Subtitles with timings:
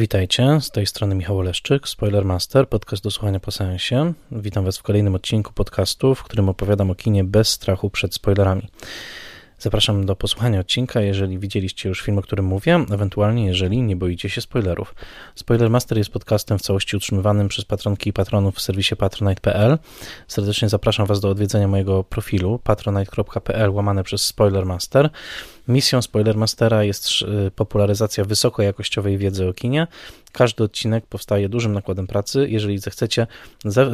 [0.00, 4.12] Witajcie, z tej strony Michał Leszczyk, Spoilermaster, podcast do słuchania po sensie.
[4.32, 8.68] Witam Was w kolejnym odcinku podcastu, w którym opowiadam o kinie bez strachu przed spoilerami.
[9.58, 14.28] Zapraszam do posłuchania odcinka, jeżeli widzieliście już film, o którym mówię, ewentualnie jeżeli nie boicie
[14.30, 14.94] się spoilerów.
[15.34, 19.78] Spoilermaster jest podcastem w całości utrzymywanym przez patronki i patronów w serwisie patronite.pl.
[20.28, 25.10] Serdecznie zapraszam Was do odwiedzenia mojego profilu patronite.pl łamane przez Spoilermaster.
[25.70, 27.08] Misją Spoilermastera jest
[27.46, 29.86] y, popularyzacja wysokojakościowej wiedzy o kinie.
[30.32, 32.46] Każdy odcinek powstaje dużym nakładem pracy.
[32.48, 33.26] Jeżeli zechcecie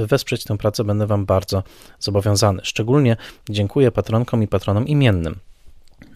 [0.07, 1.62] wesprzeć tę pracę, będę Wam bardzo
[1.98, 2.61] zobowiązany.
[2.65, 3.17] Szczególnie
[3.48, 5.39] dziękuję patronkom i patronom imiennym.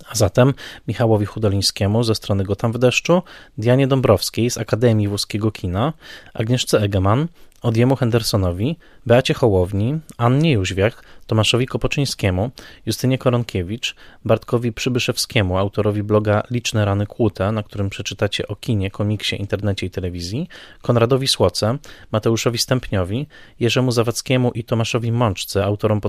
[0.09, 0.55] A zatem
[0.89, 3.23] Michałowi Hudolińskiemu ze strony Gotam w deszczu,
[3.59, 5.93] Dianie Dąbrowskiej z Akademii Włoskiego Kina,
[6.35, 7.29] Agnieszce Egeman,
[7.63, 12.51] Odjemu Hendersonowi, Beacie Hołowni, Annie Jóźwiak, Tomaszowi Kopoczyńskiemu,
[12.87, 19.37] Justynie Koronkiewicz, Bartkowi Przybyszewskiemu, autorowi bloga Liczne Rany Kłute, na którym przeczytacie o kinie, komiksie,
[19.37, 20.49] internecie i telewizji,
[20.83, 21.79] Konradowi Słoce,
[22.13, 23.27] Mateuszowi Stępniowi,
[23.61, 26.01] Jerzemu Zawadzkiemu i Tomaszowi Mączce, autorom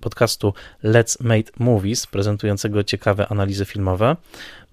[0.00, 4.16] podcastu Let's Make Movies, prezentującego ciekawe analizy filmowe,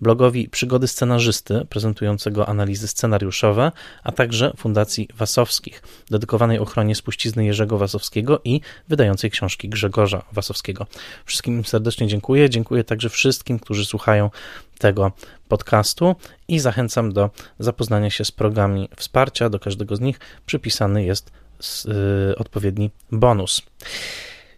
[0.01, 3.71] blogowi Przygody Scenarzysty, prezentującego analizy scenariuszowe,
[4.03, 10.87] a także Fundacji Wasowskich, dedykowanej ochronie spuścizny Jerzego Wasowskiego i wydającej książki Grzegorza Wasowskiego.
[11.25, 12.49] Wszystkim serdecznie dziękuję.
[12.49, 14.29] Dziękuję także wszystkim, którzy słuchają
[14.77, 15.11] tego
[15.47, 16.15] podcastu
[16.47, 19.49] i zachęcam do zapoznania się z programami wsparcia.
[19.49, 21.31] Do każdego z nich przypisany jest
[21.85, 23.61] yy, odpowiedni bonus.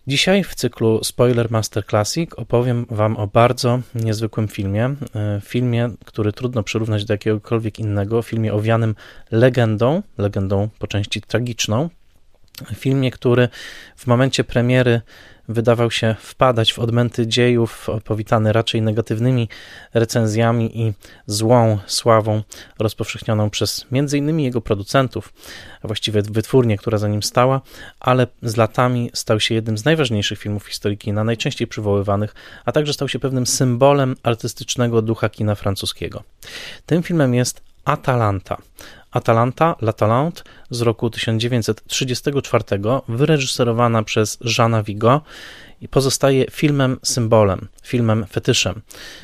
[0.08, 4.96] Dzisiaj w cyklu Spoiler Master Classic opowiem Wam o bardzo niezwykłym filmie.
[5.16, 8.22] E, filmie, który trudno przyrównać do jakiegokolwiek innego.
[8.22, 8.96] Filmie owianym
[9.32, 11.90] legendą, legendą po części tragiczną.
[12.76, 13.50] Filmie, który
[13.96, 15.02] w momencie premiery
[15.48, 19.50] wydawał się wpadać w odmęty dziejów, powitany raczej negatywnymi
[19.94, 20.94] recenzjami i
[21.28, 22.44] złą sławą
[22.80, 24.40] rozpowszechnioną przez m.in.
[24.40, 25.34] jego producentów,
[25.82, 27.62] a właściwie wytwórnię, która za nim stała,
[28.00, 32.94] ale z latami stał się jednym z najważniejszych filmów historii kina, najczęściej przywoływanych, a także
[32.94, 36.24] stał się pewnym symbolem artystycznego ducha kina francuskiego.
[36.86, 38.58] Tym filmem jest Atalanta.
[39.14, 42.64] Atalanta, La Talente z roku 1934,
[43.08, 45.22] wyreżyserowana przez Jeana Vigo
[45.88, 48.82] pozostaje filmem symbolem, filmem fetyszem,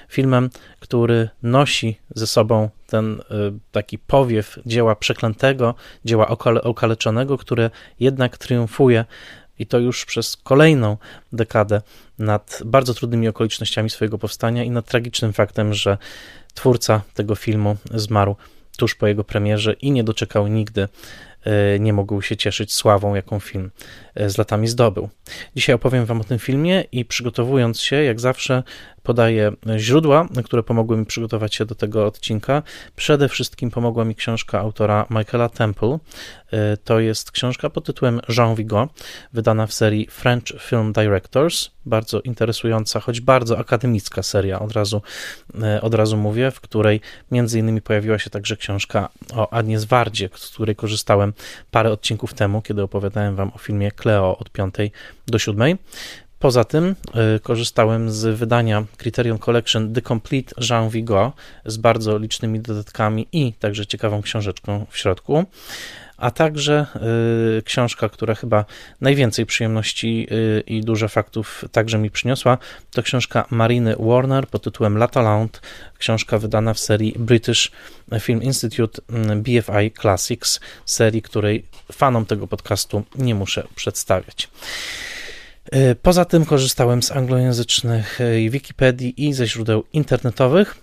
[0.09, 3.23] filmem, który nosi ze sobą ten y,
[3.71, 5.75] taki powiew dzieła przeklętego,
[6.05, 7.69] dzieła okale, okaleczonego, które
[7.99, 9.05] jednak triumfuje
[9.59, 10.97] i to już przez kolejną
[11.33, 11.81] dekadę
[12.19, 15.97] nad bardzo trudnymi okolicznościami swojego powstania i nad tragicznym faktem, że
[16.53, 18.35] twórca tego filmu zmarł
[18.79, 20.87] tuż po jego premierze i nie doczekał nigdy,
[21.79, 23.71] nie mógł się cieszyć sławą, jaką film
[24.15, 25.09] e, z latami zdobył.
[25.55, 28.63] Dzisiaj opowiem Wam o tym filmie i przygotowując się, jak zawsze,
[29.03, 32.63] podaję źródła, które pomogły mi przygotować się do tego odcinka.
[32.95, 35.99] Przede wszystkim pomogła mi książka autora Michaela Temple.
[36.51, 38.89] E, to jest książka pod tytułem Jean Vigo,
[39.33, 41.69] wydana w serii French Film Directors.
[41.85, 45.01] Bardzo interesująca, choć bardzo akademicka seria, od razu,
[45.61, 47.01] e, od razu mówię, w której
[47.31, 51.28] między innymi pojawiła się także książka o Agnes Wardzie, z której korzystałem
[51.71, 54.75] parę odcinków temu, kiedy opowiadałem Wam o filmie Cleo od 5
[55.27, 55.77] do 7.
[56.39, 56.95] Poza tym
[57.35, 61.33] y, korzystałem z wydania Criterion Collection The Complete Jean Vigo
[61.65, 65.45] z bardzo licznymi dodatkami i także ciekawą książeczką w środku,
[66.19, 66.85] a także
[67.59, 68.65] y, książka, która chyba
[69.01, 72.57] najwięcej przyjemności y, i dużo faktów także mi przyniosła,
[72.91, 75.59] to książka Mariny Warner pod tytułem La Talente,
[75.97, 77.71] książka wydana w serii British
[78.19, 84.49] Film Institute mm, BFI Classics, serii, której fanom tego podcastu nie muszę przedstawiać.
[85.71, 88.19] E, poza tym korzystałem z anglojęzycznych
[88.49, 90.77] Wikipedii i ze źródeł internetowych.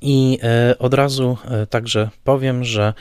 [0.00, 1.38] I e, od razu
[1.70, 2.94] także powiem, że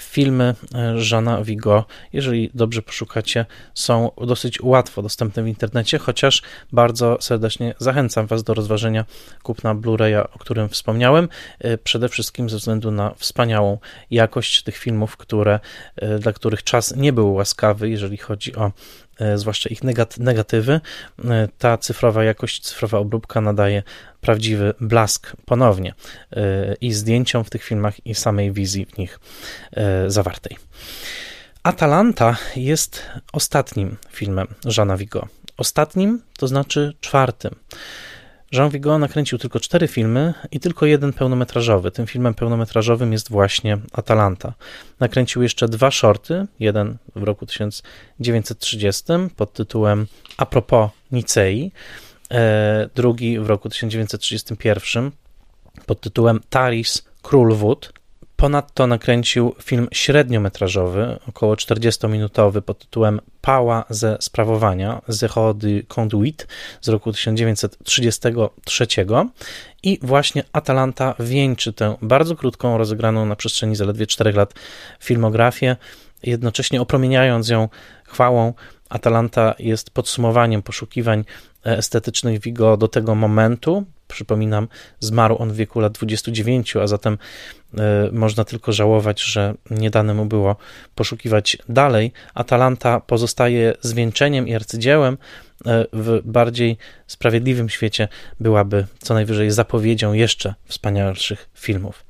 [0.00, 0.54] filmy
[0.96, 8.26] Żana Vigo, jeżeli dobrze poszukacie, są dosyć łatwo dostępne w internecie, chociaż bardzo serdecznie zachęcam
[8.26, 9.04] Was do rozważenia
[9.42, 11.28] kupna Blu-raya, o którym wspomniałem,
[11.84, 13.78] przede wszystkim ze względu na wspaniałą
[14.10, 15.60] jakość tych filmów, które,
[16.20, 19.03] dla których czas nie był łaskawy, jeżeli chodzi o E,
[19.34, 19.80] zwłaszcza ich
[20.18, 20.80] negatywy,
[21.24, 23.82] e, ta cyfrowa jakość, cyfrowa obróbka nadaje
[24.20, 25.94] prawdziwy blask ponownie
[26.32, 29.20] e, i zdjęciom w tych filmach, i samej wizji w nich
[30.06, 30.56] zawartej.
[31.62, 33.02] Atalanta jest
[33.32, 35.28] ostatnim filmem Żana Vigo.
[35.56, 37.54] Ostatnim, to znaczy czwartym.
[38.54, 41.90] Jean Vigo nakręcił tylko cztery filmy i tylko jeden pełnometrażowy.
[41.90, 44.54] Tym filmem pełnometrażowym jest właśnie Atalanta.
[45.00, 49.04] Nakręcił jeszcze dwa shorty, jeden w roku 1930
[49.36, 50.06] pod tytułem
[50.36, 51.72] A propos Nicei,
[52.30, 55.10] e, drugi w roku 1931
[55.86, 57.92] pod tytułem Taris Król Wód,
[58.44, 66.46] Ponadto nakręcił film średniometrażowy, około 40-minutowy pod tytułem Pała ze sprawowania, Zero de Conduit
[66.80, 68.86] z roku 1933
[69.82, 74.54] i właśnie Atalanta wieńczy tę bardzo krótką, rozegraną na przestrzeni zaledwie 4 lat
[75.00, 75.76] filmografię,
[76.22, 77.68] jednocześnie opromieniając ją
[78.04, 78.52] chwałą.
[78.88, 81.24] Atalanta jest podsumowaniem poszukiwań
[81.64, 83.84] estetycznych Vigo do tego momentu.
[84.14, 84.68] Przypominam,
[85.00, 87.18] zmarł on w wieku lat 29, a zatem
[87.78, 90.56] e, można tylko żałować, że nie dane mu było
[90.94, 92.12] poszukiwać dalej.
[92.34, 95.18] Atalanta pozostaje zwieńczeniem i arcydziełem.
[95.66, 96.76] E, w bardziej
[97.06, 98.08] sprawiedliwym świecie
[98.40, 102.04] byłaby co najwyżej zapowiedzią jeszcze wspanialszych filmów.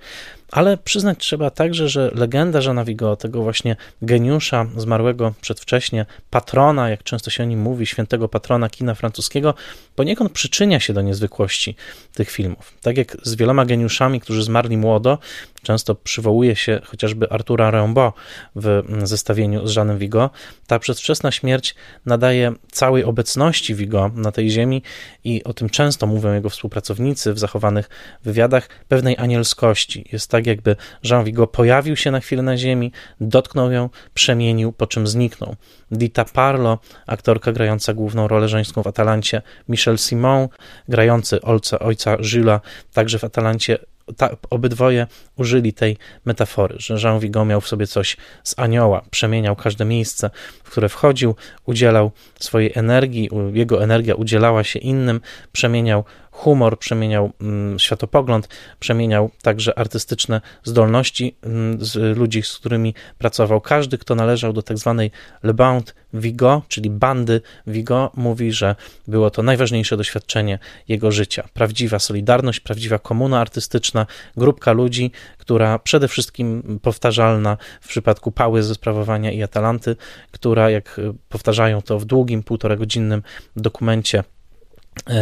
[0.54, 7.02] Ale przyznać trzeba także, że legenda Jeana Vigo, tego właśnie geniusza zmarłego przedwcześnie, patrona, jak
[7.02, 9.54] często się o nim mówi, świętego patrona kina francuskiego,
[9.94, 11.76] poniekąd przyczynia się do niezwykłości
[12.14, 12.72] tych filmów.
[12.80, 15.18] Tak jak z wieloma geniuszami, którzy zmarli młodo,
[15.64, 18.14] często przywołuje się chociażby Artura Rimbaud
[18.56, 20.31] w zestawieniu z Jeanem Vigo,
[20.66, 21.75] ta przedwczesna śmierć
[22.06, 24.82] nadaje całej obecności Vigo na tej ziemi
[25.25, 27.88] i o tym często mówią jego współpracownicy w zachowanych
[28.25, 30.08] wywiadach, pewnej anielskości.
[30.12, 34.87] Jest tak, jakby Jean Vigo pojawił się na chwilę na ziemi, dotknął ją, przemienił, po
[34.87, 35.56] czym zniknął.
[35.90, 40.49] Dita Parlo, aktorka grająca główną rolę żeńską w Atalancie, Michel Simon,
[40.88, 42.60] grający ojca, ojca Jules,
[42.93, 43.78] także w Atalancie
[44.16, 45.06] ta, obydwoje
[45.36, 50.30] użyli tej metafory, że Jean Vigo miał w sobie coś z anioła, przemieniał każde miejsce,
[50.64, 51.34] w które wchodził,
[51.66, 52.10] udzielał
[52.40, 55.20] swojej energii, jego energia udzielała się innym,
[55.52, 56.04] przemieniał
[56.34, 58.48] humor, przemieniał mm, światopogląd,
[58.81, 63.60] przemieniał także artystyczne zdolności mm, z ludzi, z którymi pracował.
[63.60, 65.10] Każdy, kto należał do tak zwanej
[65.42, 68.76] Le Band Vigo, czyli bandy Vigo, mówi, że
[69.08, 70.58] było to najważniejsze doświadczenie
[70.88, 71.48] jego życia.
[71.52, 78.75] Prawdziwa solidarność, prawdziwa komuna artystyczna, grupka ludzi, która przede wszystkim powtarzalna w przypadku Pały ze
[78.75, 79.96] sprawowania i Atalanty,
[80.31, 83.22] która, jak powtarzają to w długim, półtora godzinnym
[83.56, 84.25] dokumencie,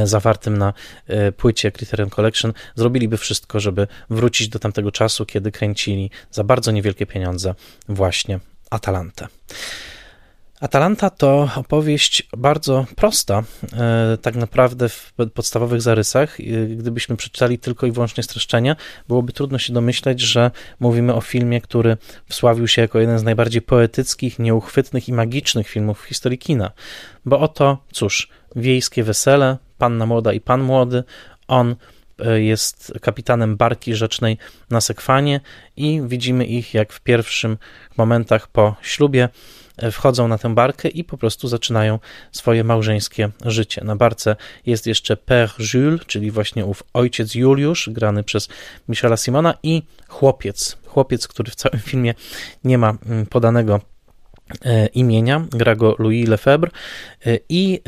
[0.05, 0.73] zawartym na
[1.07, 6.71] e, płycie Criterion Collection, zrobiliby wszystko, żeby wrócić do tamtego czasu, kiedy kręcili za bardzo
[6.71, 7.55] niewielkie pieniądze
[7.89, 8.41] właśnie
[8.71, 9.29] Atalantę.
[10.62, 13.43] Atalanta to opowieść bardzo prosta,
[13.73, 16.37] e, tak naprawdę w podstawowych zarysach.
[16.76, 18.76] Gdybyśmy przeczytali tylko i wyłącznie streszczenia,
[19.09, 20.50] byłoby trudno się domyśleć, że
[20.81, 21.97] mówimy o filmie, który
[22.29, 26.70] wsławił się jako jeden z najbardziej poetyckich, nieuchwytnych i magicznych filmów w historii kina.
[27.25, 31.05] Bo oto, cóż, wiejskie wesele, panna młoda i pan młody.
[31.49, 31.76] On
[32.19, 34.38] e, jest kapitanem barki rzecznej
[34.70, 35.41] na Sekwanie
[35.76, 37.50] i widzimy ich, jak w pierwszych
[37.97, 39.62] momentach po ślubie e,
[39.93, 41.99] wchodzą na tę barkę i po prostu zaczynają
[42.33, 43.85] swoje małżeńskie życie.
[43.85, 44.37] Na barce
[44.67, 48.49] jest jeszcze Père Jules, czyli właśnie ów ojciec Juliusz, grany przez
[48.89, 50.77] Michela Simona i chłopiec.
[50.87, 52.15] Chłopiec, który w całym filmie
[52.65, 53.81] nie ma mm, podanego
[54.94, 56.70] imienia, gra go Louis Lefebvre.
[57.26, 57.81] E, i e,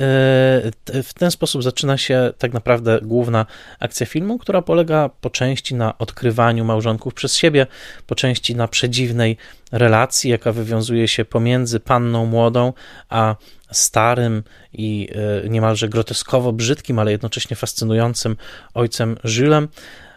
[1.02, 3.46] w ten sposób zaczyna się tak naprawdę główna
[3.80, 7.66] akcja filmu, która polega po części na odkrywaniu małżonków przez siebie,
[8.06, 9.36] po części na przedziwnej
[9.72, 12.72] relacji, jaka wywiązuje się pomiędzy panną młodą
[13.08, 13.36] a
[13.70, 14.42] starym
[14.72, 15.08] i
[15.48, 18.36] niemalże groteskowo brzydkim, ale jednocześnie fascynującym
[18.74, 19.68] ojcem Julesem,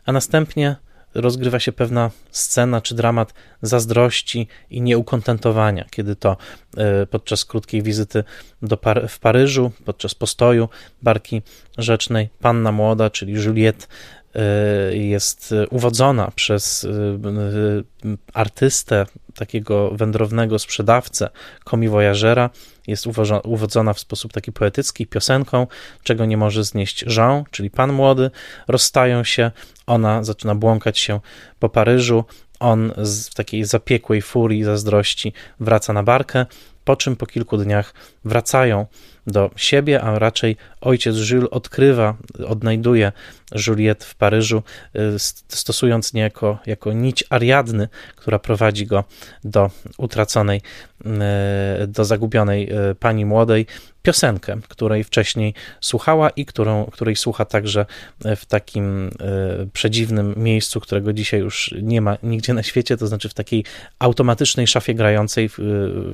[0.06, 0.76] a następnie
[1.22, 6.38] rozgrywa się pewna scena czy dramat zazdrości i nieukontentowania, kiedy to
[6.78, 8.24] e, podczas krótkiej wizyty
[8.62, 10.70] do Par w Paryżu, podczas postoju
[11.02, 11.42] barki
[11.78, 13.86] rzecznej, panna młoda, czyli Juliette,
[14.36, 19.06] e, jest uwodzona przez e, artystę,
[19.36, 21.30] takiego wędrownego sprzedawcę,
[21.64, 22.50] komiwojażera,
[22.88, 23.08] jest
[23.44, 25.68] uwodzona w sposób taki poetycki piosenką,
[26.04, 28.32] czego nie może znieść Jean, czyli pan młody.
[28.68, 29.52] Rozstają się,
[29.88, 31.20] ona zaczyna błąkać się
[31.60, 32.24] po Paryżu,
[32.60, 32.94] on
[33.30, 36.46] w takiej zapiekłej furii, zazdrości wraca na barkę,
[36.86, 37.94] po czym po kilku dniach
[38.26, 38.86] wracają
[39.28, 42.16] do siebie, a raczej ojciec Jules odkrywa,
[42.48, 43.12] odnajduje
[43.68, 44.64] Juliette w Paryżu,
[44.96, 45.00] y,
[45.48, 49.04] stosując niejako jako nić Ariadny, która prowadzi go
[49.44, 50.62] do utraconej,
[51.82, 53.66] y, do zagubionej y, pani młodej,
[54.02, 57.86] piosenkę, której wcześniej słuchała i którą, której słucha także
[58.36, 59.10] w takim
[59.74, 63.66] przedziwnym miejscu, którego dzisiaj już nie ma nigdzie na świecie, to znaczy w takiej
[64.00, 65.56] automatycznej szafie grającej, w,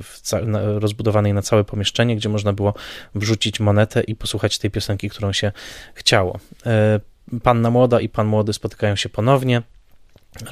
[0.02, 2.74] w, rozbudowanej na całe pomieszczenie, gdzie można było
[3.14, 5.52] wrzucić monetę i posłuchać tej piosenki, którą się
[5.94, 6.38] chciało.
[6.66, 7.00] E,
[7.42, 9.62] panna młoda i pan młody spotykają się ponownie.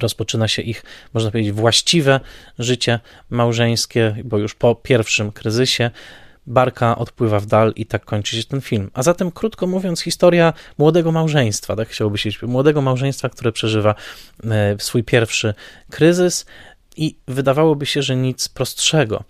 [0.00, 2.20] Rozpoczyna się ich, można powiedzieć, właściwe
[2.58, 5.90] życie małżeńskie, bo już po pierwszym kryzysie
[6.46, 8.90] barka odpływa w dal i tak kończy się ten film.
[8.94, 13.94] A zatem, krótko mówiąc, historia młodego małżeństwa, tak chciałoby się młodego małżeństwa, które przeżywa
[14.44, 15.54] e, swój pierwszy
[15.90, 16.46] kryzys
[16.96, 19.24] i wydawałoby się, że nic prostszego.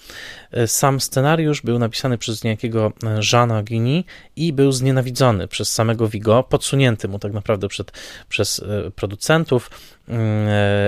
[0.50, 2.92] E, sam scenariusz był napisany przez niejakiego
[3.32, 4.04] Jeana Guigny
[4.36, 7.92] i był znienawidzony przez samego Vigo, podsunięty mu tak naprawdę przed,
[8.28, 8.64] przez
[8.96, 9.70] producentów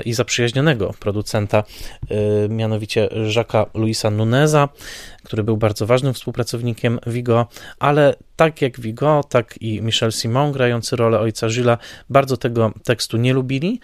[0.04, 1.64] i zaprzyjaźnionego producenta,
[2.48, 4.68] mianowicie Jacques'a Luisa Nuneza,
[5.24, 7.46] który był bardzo ważnym współpracownikiem Vigo,
[7.78, 11.78] ale tak jak Vigo, tak i Michel Simon, grający rolę ojca Gilles,
[12.10, 13.80] bardzo tego tekstu nie lubili.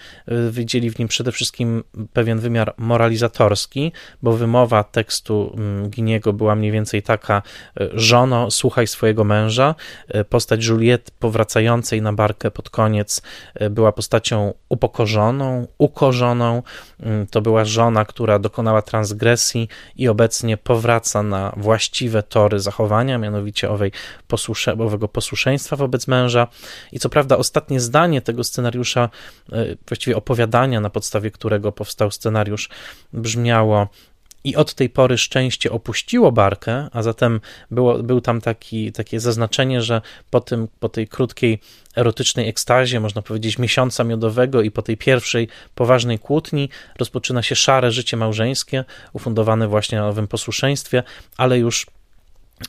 [0.50, 3.92] Widzieli w nim przede wszystkim pewien wymiar moralizatorski,
[4.22, 5.56] bo wymowa tekstu
[5.88, 7.42] Giniego była mniej więcej taka:
[7.94, 9.74] żono, słuchaj swojego męża.
[10.28, 13.22] Postać Juliette powracającej na barkę pod koniec
[13.70, 15.29] była postacią upokorzoną,
[15.78, 16.62] ukorzoną.
[17.30, 23.92] To była żona, która dokonała transgresji i obecnie powraca na właściwe tory zachowania, mianowicie owej
[24.28, 26.46] posłusze, owego posłuszeństwa wobec męża.
[26.92, 29.08] I co prawda, ostatnie zdanie tego scenariusza,
[29.52, 32.68] e, właściwie opowiadania, na podstawie którego powstał scenariusz,
[33.12, 33.88] brzmiało:
[34.44, 39.82] i od tej pory szczęście opuściło barkę, a zatem było, był tam taki, takie zaznaczenie,
[39.82, 41.60] że po, tym, po tej krótkiej
[41.96, 46.68] erotycznej ekstazie, można powiedzieć miesiąca miodowego i po tej pierwszej poważnej kłótni
[46.98, 51.02] rozpoczyna się szare życie małżeńskie, ufundowane właśnie na owym posłuszeństwie,
[51.36, 51.86] ale już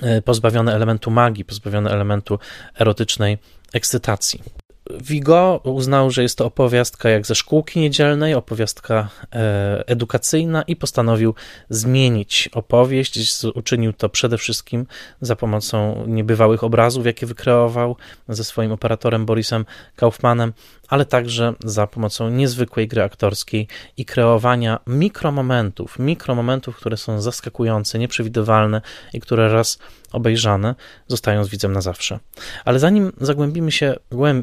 [0.02, 2.40] e, pozbawione elementu magii, pozbawione elementu
[2.80, 3.38] erotycznej
[3.74, 4.61] ekscytacji.
[5.02, 11.36] Vigo uznał, że jest to opowiastka jak ze szkółki niedzielnej, opowiastka e, edukacyjna i postanowił
[11.70, 13.44] zmienić opowieść.
[13.56, 14.86] Uczynił to przede wszystkim
[15.22, 17.96] za pomocą niebywałych obrazów, jakie wykreował
[18.30, 20.54] ze swoim operatorem Borisem Kaufmanem,
[20.92, 23.68] ale także za pomocą niezwykłej gry aktorskiej
[23.98, 28.82] i kreowania mikromomentów, mikromomentów, które są zaskakujące, nieprzewidywalne
[29.14, 29.80] i które raz
[30.12, 30.76] obejrzane
[31.08, 32.20] zostają z widzem na zawsze.
[32.66, 33.96] Ale zanim zagłębimy się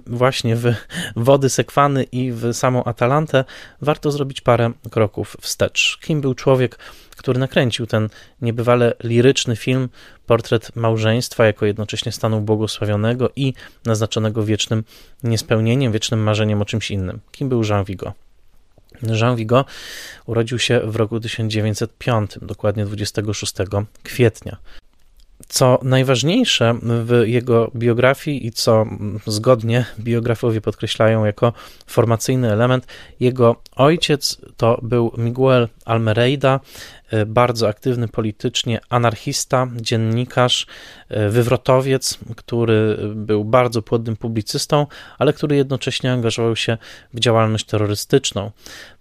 [0.06, 0.74] właśnie w
[1.16, 3.44] wody Sekwany i w samą Atalantę,
[3.80, 5.98] warto zrobić parę kroków wstecz.
[6.02, 6.78] Kim był człowiek,
[7.18, 8.08] który nakręcił ten
[8.42, 9.88] niebywale liryczny film,
[10.26, 14.84] portret małżeństwa jako jednocześnie stanu błogosławionego i naznaczonego wiecznym
[15.22, 17.20] niespełnieniem, wiecznym marzeniem o czymś innym.
[17.32, 18.12] Kim był Jean Vigo?
[19.02, 19.64] Jean Vigo
[20.26, 23.54] urodził się w roku 1905, dokładnie 26
[24.02, 24.56] kwietnia.
[25.48, 28.86] Co najważniejsze w jego biografii i co
[29.26, 31.52] zgodnie biografowie podkreślają jako
[31.86, 32.86] formacyjny element,
[33.20, 36.60] jego ojciec to był Miguel Almereida,
[37.26, 40.66] bardzo aktywny politycznie anarchista, dziennikarz,
[41.08, 44.86] e, wywrotowiec, który był bardzo płodnym publicystą,
[45.18, 46.78] ale który jednocześnie angażował się
[47.14, 48.50] w działalność terrorystyczną.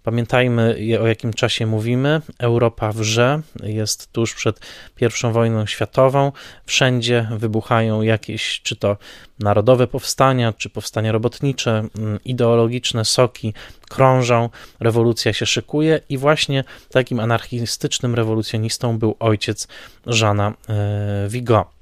[0.02, 2.20] Pamiętajmy, o jakim czasie mówimy.
[2.38, 4.60] Europa wrze, jest tuż przed
[5.00, 6.32] I wojną światową.
[6.66, 8.96] Wszędzie wybuchają jakieś, czy to
[9.40, 11.88] narodowe powstania, czy powstania robotnicze,
[12.24, 13.54] ideologiczne soki
[13.88, 14.48] krążą,
[14.80, 19.68] rewolucja się szykuje i właśnie takim anarchistycznym rewolucjonistą był ojciec
[20.06, 21.78] Żana e, Vigo.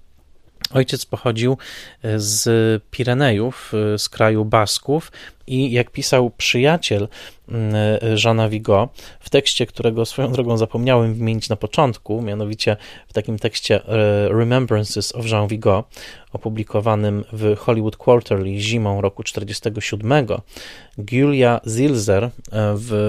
[0.71, 1.59] Ojciec pochodził
[2.03, 5.13] e, z Pirenejów, e, z kraju Basków,
[5.47, 7.09] i jak pisał przyjaciel
[8.15, 8.89] Żana Vigo,
[9.21, 12.77] w tekście, którego swoją drogą zapomniałem wymienić na początku, mianowicie
[13.09, 13.81] w takim tekście
[14.29, 15.85] Remembrances of Jean Vigo,
[16.33, 20.41] opublikowanym w Hollywood Quarterly zimą roku 1947,
[21.01, 22.31] Giulia Zilzer, e,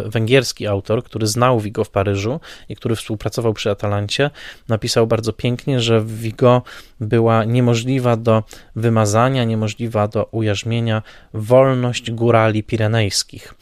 [0.05, 2.39] węgierski autor, który znał Vigo w Paryżu
[2.69, 4.29] i który współpracował przy Atalancie,
[4.67, 6.61] napisał bardzo pięknie, że Vigo
[6.99, 8.43] była niemożliwa do
[8.75, 11.01] wymazania, niemożliwa do ujarzmienia
[11.33, 13.53] wolność górali pirenejskich.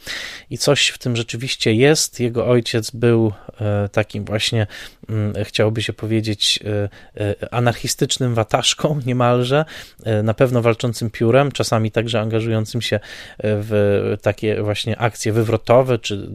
[0.50, 2.20] I coś w tym rzeczywiście jest.
[2.20, 4.66] Jego ojciec był e, takim właśnie,
[5.08, 9.64] mm, chciałoby się powiedzieć, e, anarchistycznym wataszką niemalże,
[10.22, 13.00] na pewno walczącym piórem, czasami także angażującym się
[13.38, 16.28] w takie właśnie akcje wywrotowe, czy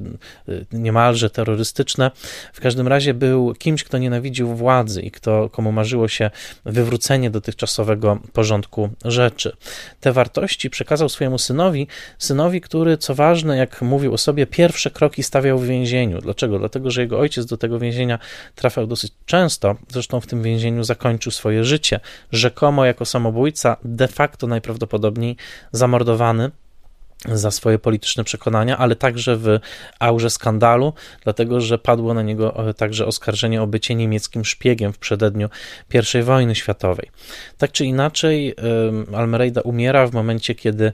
[0.72, 2.12] niemalże terrorystyczne.
[2.54, 6.32] W każdym razie był kimś, kto nienawidził władzy i kto, komu marzyło się
[6.66, 9.56] wywrócenie dotychczasowego porządku rzeczy.
[10.00, 11.88] Te wartości przekazał swojemu synowi,
[12.22, 16.22] synowi, który, co ważne, jak mówił o sobie, pierwsze kroki stawiał w więzieniu.
[16.22, 16.60] Dlaczego?
[16.60, 18.20] Dlatego, że jego ojciec do tego więzienia
[18.56, 22.00] trafiał dosyć często, zresztą w tym więzieniu zakończył swoje życie,
[22.32, 25.36] rzekomo jako samobójca, de facto najprawdopodobniej
[25.72, 26.52] zamordowany
[27.26, 29.60] za swoje polityczne przekonania, ale także w
[30.00, 34.98] aurze skandalu, dlatego że padło na niego e, także oskarżenie o bycie niemieckim szpiegiem w
[34.98, 35.50] przededniu
[36.20, 37.10] I wojny światowej.
[37.58, 38.56] Tak czy inaczej,
[39.14, 40.92] Almeida umiera w momencie, kiedy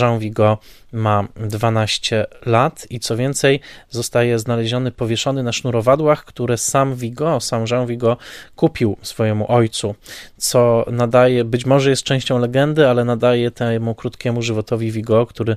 [0.00, 0.58] Jean Vigo
[0.92, 7.64] ma 12 lat i co więcej, zostaje znaleziony powieszony na sznurowadłach, które sam Vigo, sam
[7.70, 8.16] Jean Vigo
[8.56, 9.94] kupił swojemu ojcu,
[10.36, 15.56] co nadaje, być może jest częścią legendy, ale nadaje temu krótkiemu żywotowi Vigo, który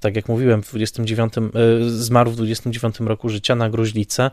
[0.00, 1.40] tak jak mówiłem, w 29, e,
[1.90, 4.30] zmarł w 29 roku życia na gruźlicę.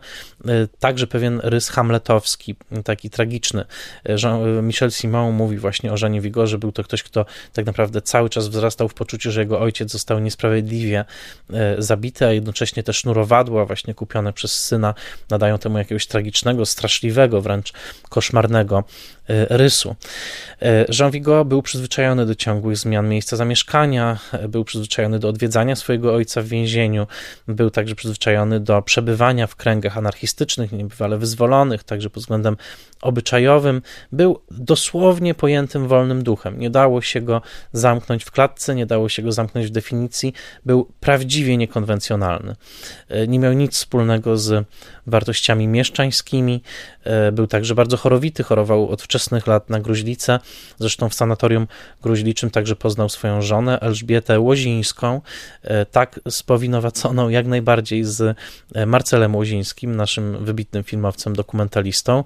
[0.48, 3.64] E, także pewien rys hamletowski, taki tragiczny.
[4.06, 8.02] E, Jean, Michel Simon mówi właśnie o Żanie Wigorze, był to ktoś, kto tak naprawdę
[8.02, 11.04] cały czas wzrastał w poczuciu, że jego ojciec został niesprawiedliwie
[11.78, 14.94] zabity, a jednocześnie te sznurowadła właśnie kupione przez syna
[15.30, 17.72] nadają temu jakiegoś tragicznego, straszliwego, wręcz
[18.08, 18.84] koszmarnego
[19.28, 19.96] rysu.
[20.98, 24.18] Jean Vigo był przyzwyczajony do ciągłych zmian miejsca zamieszkania,
[24.48, 27.06] był przyzwyczajony do odwiedzania swojego ojca w więzieniu.
[27.48, 32.56] Był także przyzwyczajony do przebywania w kręgach anarchistycznych, niebywale wyzwolonych, także pod względem
[33.00, 33.82] obyczajowym.
[34.12, 36.58] Był dosłownie pojętym wolnym duchem.
[36.58, 37.42] Nie dało się go
[37.72, 40.32] zamknąć w klatce, nie dało się go zamknąć w definicji.
[40.64, 42.56] Był prawdziwie niekonwencjonalny.
[43.08, 44.66] E, nie miał nic wspólnego z
[45.06, 46.62] wartościami mieszczańskimi.
[47.04, 50.38] E, był także bardzo chorowity, chorował od wczesnych lat na gruźlicę.
[50.78, 51.66] Zresztą w sanatorium
[52.02, 55.20] gruźliczym także poznał swoją żonę Elżbietę Łozińską,
[55.62, 58.36] e, tak spowinowaconą jak najbardziej z
[58.74, 62.24] e, Marcelem Łozińskim, naszym wybitnym filmowcem, dokumentalistą.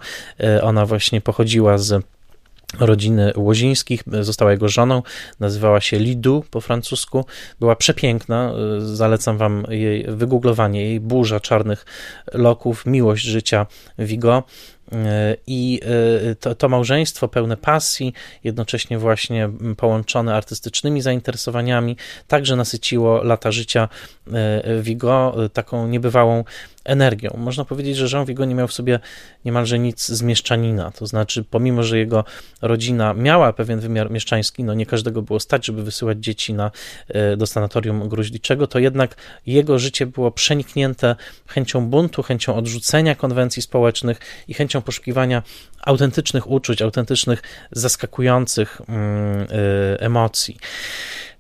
[0.62, 2.04] Ona właśnie pochodziła z
[2.80, 5.02] rodziny Łozińskich, została jego żoną,
[5.40, 7.24] nazywała się Lidu po francusku,
[7.60, 11.84] była przepiękna, zalecam wam jej wygooglowanie, jej burza czarnych
[12.32, 13.66] loków, miłość życia
[13.98, 14.42] Vigo,
[15.46, 15.80] i
[16.30, 18.12] e, to, to, małżeństwo pełne pasji,
[18.44, 21.96] jednocześnie właśnie połączone artystycznymi zainteresowaniami,
[22.28, 23.88] także nasyciło lata życia
[24.32, 26.44] e, Vigo taką niebywałą
[26.84, 27.34] energią.
[27.38, 29.00] Można powiedzieć, że Jean Vigo nie miał w sobie
[29.44, 32.24] niemalże nic z mieszczanina, to znaczy pomimo, że jego
[32.62, 36.70] rodzina miała pewien wymiar mieszczański, no nie każdego było stać, żeby wysyłać dzieci na,
[37.08, 41.16] e, do sanatorium gruźliczego, to jednak jego życie było przeniknięte
[41.46, 45.42] chęcią buntu, chęcią odrzucenia konwencji społecznych i chęcią poszukiwania
[45.82, 47.42] autentycznych uczuć, autentycznych,
[47.72, 49.46] zaskakujących mm, y,
[50.00, 50.56] emocji.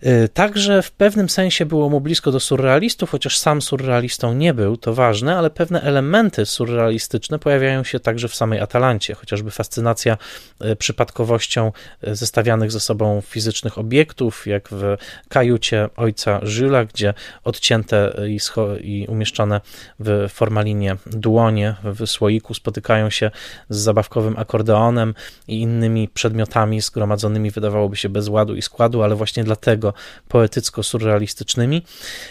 [0.06, 4.76] Y, także w pewnym sensie było mu blisko do surrealistów, chociaż sam surrealistą nie był,
[4.76, 10.16] to ważne, ale pewne elementy surrealistyczne pojawiają się także w samej Atalancie, chociażby fascynacja
[10.64, 14.96] y, przypadkowością zestawianych ze sobą fizycznych obiektów, jak w
[15.28, 18.38] kajucie ojca Żyla, gdzie odcięte i,
[18.80, 19.60] i umieszczone
[20.00, 23.30] w formalinie dłonie w słoiku spotykają się
[23.68, 25.14] z zabawkowym akordeonem
[25.48, 29.94] i innymi przedmiotami zgromadzonymi, wydawałoby się bez ładu i składu, ale właśnie dlatego
[30.28, 31.82] poetycko-surrealistycznymi,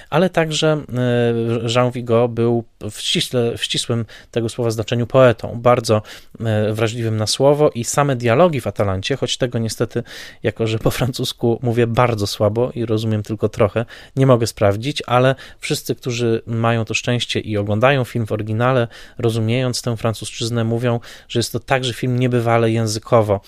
[0.09, 6.01] ale także e, Jean Vigo był w, ściśle, w ścisłym tego słowa znaczeniu poetą, bardzo
[6.39, 10.03] e, wrażliwym na słowo i same dialogi w Atalancie, choć tego niestety,
[10.43, 13.85] jako że po francusku mówię bardzo słabo i rozumiem tylko trochę,
[14.15, 18.87] nie mogę sprawdzić, ale wszyscy, którzy mają to szczęście i oglądają film w oryginale,
[19.17, 23.41] rozumiejąc tę francuszczyznę, mówią, że jest to także film niebywale językowo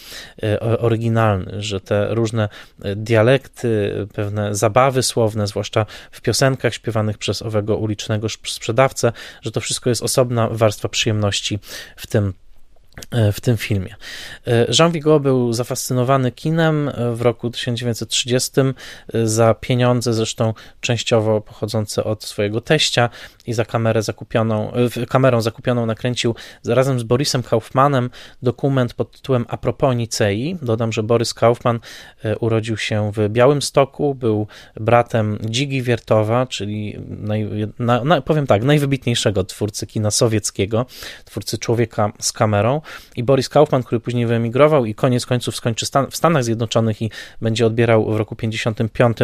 [0.43, 2.49] e, oryginalny, że te różne
[2.81, 9.61] e, dialekty, pewne zabawy słowne, zwłaszcza w piosenkach śpiewanych przez owego ulicznego sprzedawcę, że to
[9.61, 11.59] wszystko jest osobna warstwa przyjemności
[11.95, 12.42] w tym E,
[13.33, 13.95] w tym filmie.
[14.47, 22.03] E, Jean Vigo był zafascynowany kinem w roku 1930 e, za pieniądze, zresztą częściowo pochodzące
[22.03, 23.09] od swojego teścia
[23.47, 24.71] i za kamerę zakupioną,
[25.09, 28.09] kamerą zakupioną nakręcił razem z Borisem Kaufmanem
[28.41, 30.57] dokument pod tytułem A propos Nicei.
[30.61, 31.79] Dodam, że Borys Kaufman
[32.39, 39.43] urodził się w Białymstoku, był bratem Dzigi Wiertowa, czyli naj, na, na, powiem tak, najwybitniejszego
[39.43, 40.85] twórcy kina sowieckiego,
[41.25, 42.81] twórcy Człowieka z kamerą
[43.15, 47.11] i Boris Kaufman, który później wyemigrował i koniec końców skończy Stan w Stanach Zjednoczonych i
[47.41, 49.17] będzie odbierał w roku 55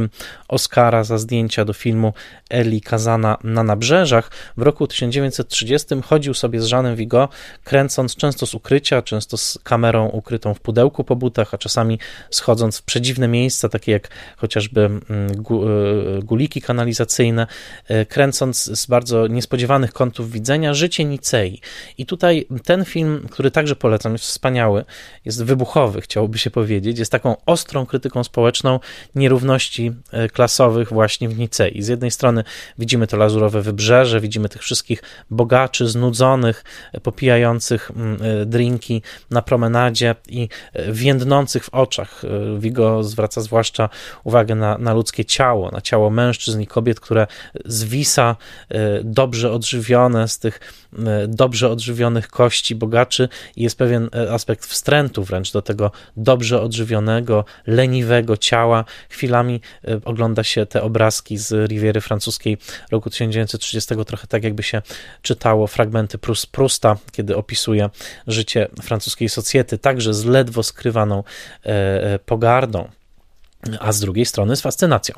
[0.48, 2.14] Oscara za zdjęcia do filmu
[2.50, 4.32] Eli Kazana na nabrzeżach.
[4.58, 7.30] W roku 1930 chodził sobie z Jeanem Vigo,
[7.64, 12.78] kręcąc często z ukrycia, często z kamerą ukrytą w pudełku po butach, a czasami schodząc
[12.78, 17.48] w przedziwne miejsca, takie jak chociażby mm, e, guliki kanalizacyjne,
[17.88, 21.62] e, kręcąc z bardzo niespodziewanych kątów widzenia życie Nicei.
[21.98, 24.86] I tutaj ten film, który który także polecam, jest wspaniały,
[25.26, 28.80] jest wybuchowy, chciałoby się powiedzieć, jest taką ostrą krytyką społeczną
[29.16, 31.82] nierówności e, klasowych właśnie w Nicei.
[31.84, 32.44] Z jednej strony
[32.80, 39.42] widzimy to lazurowe wybrzeże, widzimy tych wszystkich bogaczy, znudzonych, e, popijających mm, e, drinki na
[39.42, 40.50] promenadzie i
[40.90, 42.22] więdnących w oczach.
[42.60, 43.90] Vigo zwraca zwłaszcza
[44.24, 47.28] uwagę na, na ludzkie ciało, na ciało mężczyzn i kobiet, które
[47.66, 48.36] zwisa
[49.04, 50.60] dobrze odżywione z tych
[51.28, 57.46] dobrze odżywionych kości bogaczy i jest pewien e, aspekt wstrętu wręcz do tego dobrze odżywionego,
[57.68, 58.86] leniwego ciała.
[59.10, 62.58] Chwilami e, ogląda się te obrazki z Riviery Francuskiej
[62.92, 64.82] roku 1930, trochę tak jakby się
[65.22, 66.18] czytało fragmenty
[66.52, 67.90] Prusta, kiedy opisuje
[68.28, 71.24] życie francuskiej socjety, także z ledwo skrywaną
[72.26, 72.90] pogardą
[73.80, 75.16] a z drugiej strony z fascynacją.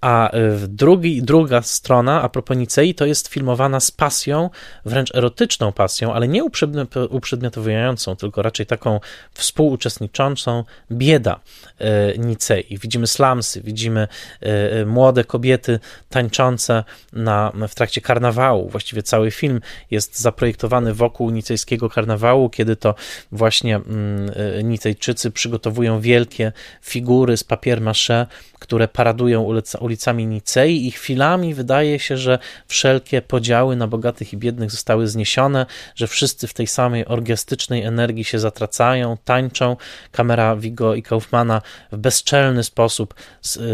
[0.00, 4.50] A e, drugi, druga strona, a propos Nicei, to jest filmowana z pasją,
[4.84, 6.44] wręcz erotyczną pasją, ale nie
[7.10, 9.00] uprzedmiotowiającą, tylko raczej taką
[9.34, 11.40] współuczestniczącą bieda
[11.78, 12.78] e, Nicei.
[12.78, 14.08] Widzimy slamsy, widzimy
[14.40, 18.68] e, młode kobiety tańczące na, w trakcie karnawału.
[18.68, 22.94] Właściwie cały film jest zaprojektowany wokół nicejskiego karnawału, kiedy to
[23.32, 24.30] właśnie mm,
[24.68, 28.26] Nicejczycy przygotowują wielkie figury z papieru papier
[28.58, 34.36] które paradują ulica, ulicami Nicei i chwilami wydaje się, że wszelkie podziały na bogatych i
[34.36, 39.76] biednych zostały zniesione, że wszyscy w tej samej orgiastycznej energii się zatracają, tańczą.
[40.12, 41.62] Kamera Vigo i Kaufmana
[41.92, 43.14] w bezczelny sposób,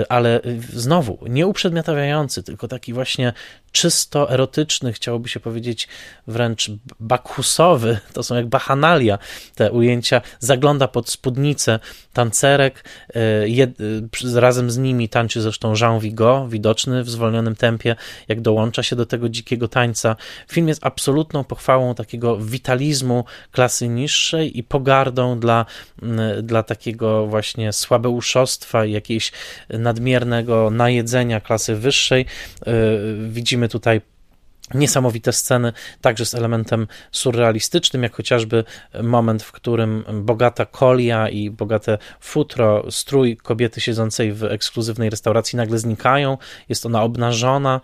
[0.09, 0.41] ale
[0.73, 3.33] znowu nie uprzedmiotawiający, tylko taki właśnie
[3.73, 5.89] czysto erotyczny, chciałoby się powiedzieć
[6.27, 9.19] wręcz bakhusowy, to są jak bachanalia
[9.55, 11.79] te ujęcia, zagląda pod spódnicę
[12.13, 13.71] tancerek, e, jed,
[14.35, 17.97] razem z nimi tańczy zresztą Jean Vigo, widoczny w zwolnionym tempie,
[18.29, 20.17] jak dołącza się do tego dzikiego tańca.
[20.49, 25.67] Film jest absolutną pochwałą takiego witalizmu klasy niższej i pogardą dla,
[26.43, 29.33] dla takiego właśnie słabeuszostwa i jakiejś
[29.71, 32.27] nadmiernego najedzenia klasy wyższej.
[32.67, 32.73] E,
[33.63, 34.01] widzimy tutaj
[34.75, 38.65] Niesamowite sceny, także z elementem surrealistycznym, jak chociażby
[39.03, 45.79] moment, w którym bogata kolia i bogate futro, strój kobiety siedzącej w ekskluzywnej restauracji nagle
[45.79, 46.39] znikają.
[46.69, 47.81] Jest ona obnażona.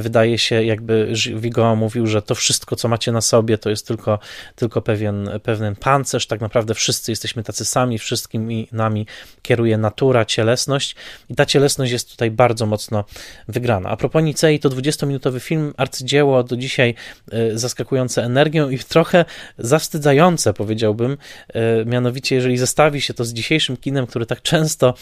[0.00, 4.18] Wydaje się, jakby Vigo mówił, że to wszystko, co macie na sobie, to jest tylko,
[4.56, 6.26] tylko pewien, pewien pancerz.
[6.26, 9.06] Tak naprawdę wszyscy jesteśmy tacy sami, wszystkimi nami
[9.42, 10.96] kieruje natura, cielesność
[11.28, 13.04] i ta cielesność jest tutaj bardzo mocno
[13.48, 13.88] wygrana.
[13.88, 16.94] A propos Nicei, to 20-minutowy film arcydzieło dzieło do dzisiaj
[17.32, 19.24] e, zaskakujące energią i trochę
[19.58, 21.16] zawstydzające, powiedziałbym.
[21.48, 24.94] E, mianowicie, jeżeli zestawi się to z dzisiejszym kinem, które tak często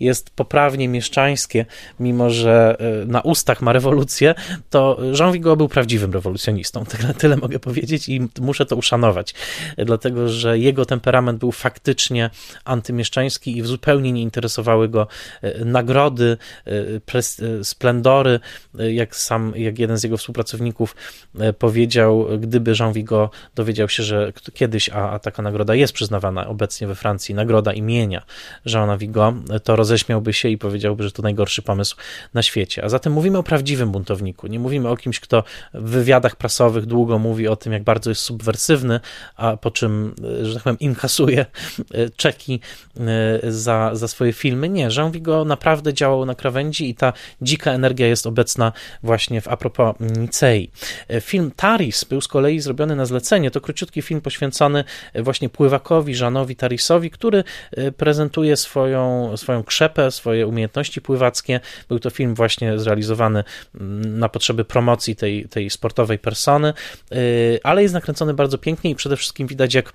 [0.00, 1.66] jest poprawnie mieszczańskie,
[2.00, 4.34] mimo że e, na ustach ma rewolucję,
[4.70, 6.84] to Jean Vigo był prawdziwym rewolucjonistą.
[6.92, 9.34] Tyle, tyle mogę powiedzieć i muszę to uszanować,
[9.78, 12.30] dlatego że jego temperament był faktycznie
[12.64, 15.06] antymieszczański i zupełnie nie interesowały go
[15.64, 16.36] nagrody,
[17.62, 18.40] splendory,
[18.74, 20.61] jak sam, jak jeden z jego współpracowników
[21.38, 26.46] E, powiedział, gdyby Jean Vigo dowiedział się, że kiedyś, a, a taka nagroda jest przyznawana
[26.46, 28.22] obecnie we Francji, nagroda imienia
[28.66, 31.96] Jeana Vigo, to roześmiałby się i powiedziałby, że to najgorszy pomysł
[32.34, 32.84] na świecie.
[32.84, 34.46] A zatem mówimy o prawdziwym buntowniku.
[34.46, 35.44] Nie mówimy o kimś, kto
[35.74, 39.00] w wywiadach prasowych długo mówi o tym, jak bardzo jest subwersywny,
[39.36, 41.46] a po czym, e, że tak powiem, inkasuje
[41.94, 42.60] e, czeki
[43.48, 44.68] za, za swoje filmy.
[44.68, 48.72] Nie, Jean Vigo naprawdę działał na krawędzi i ta dzika energia jest obecna
[49.02, 50.51] właśnie w apropos Nicei
[51.08, 53.50] E, film Taris był z kolei zrobiony na zlecenie.
[53.50, 60.10] To króciutki film poświęcony e, właśnie pływakowi Żanowi Tarisowi, który e, prezentuje swoją, swoją krzepę,
[60.10, 61.60] swoje umiejętności pływackie.
[61.88, 66.72] Był to film właśnie zrealizowany mm, na potrzeby promocji tej, tej sportowej persony,
[67.62, 69.92] ale jest nakręcony bardzo pięknie i przede wszystkim widać, jak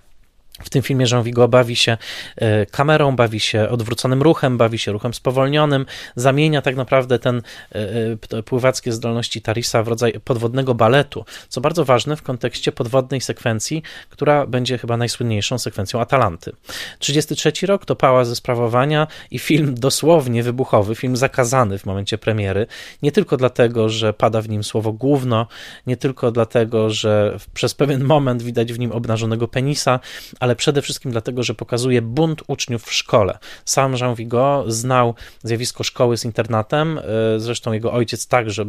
[0.64, 1.98] w tym filmie Jean Vigo bawi się
[2.36, 7.42] e, kamerą, bawi się odwróconym ruchem, bawi się ruchem spowolnionym, zamienia tak naprawdę ten
[7.72, 13.22] e, e, pływackie zdolności Tarisa w rodzaj podwodnego baletu, co bardzo ważne w kontekście podwodnej
[13.22, 16.52] sekwencji, która będzie chyba najsłynniejszą sekwencją Atalanty.
[17.00, 22.68] 33 rok to pała ze sprawowania i film dosłownie wybuchowy, film zakazany w momencie premiery,
[23.02, 25.48] nie tylko dlatego, że pada w nim słowo główno,
[25.88, 30.00] nie tylko dlatego, że przez pewien moment widać w nim obnażonego penisa,
[30.40, 33.38] ale przede wszystkim dlatego, że pokazuje bunt uczniów w szkole.
[33.66, 37.04] Sam Jean Vigo znał zjawisko szkoły z internatem, e,
[37.40, 38.66] zresztą jego ojciec także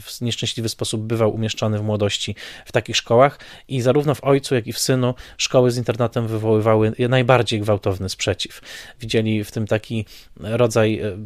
[0.00, 2.34] w nieszczęśliwy sposób bywał umieszczony w młodości
[2.66, 6.92] w takich szkołach i zarówno w ojcu, jak i w synu szkoły z internatem wywoływały
[7.08, 8.60] najbardziej gwałtowny sprzeciw.
[9.00, 10.04] Widzieli w tym taki
[10.40, 11.16] rodzaj e,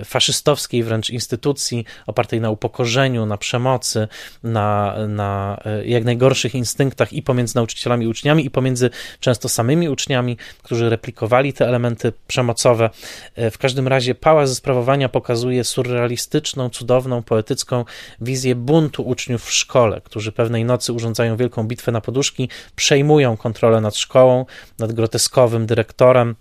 [0.00, 4.08] e, faszystowskiej wręcz instytucji opartej na upokorzeniu, na przemocy,
[4.42, 8.90] na, na jak najgorszych instynktach i pomiędzy nauczycielami i uczniami i pomiędzy
[9.28, 12.90] często samymi uczniami, którzy replikowali te elementy przemocowe.
[13.34, 17.84] E, w każdym razie pałac ze sprawowania pokazuje surrealistyczną, cudowną, poetycką
[18.20, 23.80] wizję buntu uczniów w szkole, którzy pewnej nocy urządzają wielką bitwę na poduszki, przejmują kontrolę
[23.80, 24.46] nad szkołą,
[24.78, 26.34] nad groteskowym dyrektorem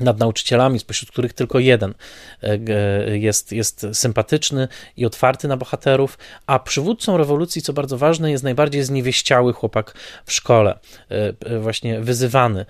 [0.00, 1.94] nad nauczycielami, spośród których tylko jeden
[2.42, 8.44] e, jest, jest sympatyczny i otwarty na bohaterów, a przywódcą rewolucji, co bardzo ważne, jest
[8.44, 12.66] najbardziej zniewieściały chłopak w szkole, e, właśnie wyzywany e,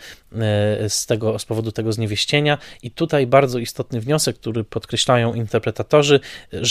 [0.89, 2.59] z, tego, z powodu tego zniewieścienia.
[2.83, 6.21] I tutaj bardzo istotny wniosek, który podkreślają interpretatorzy,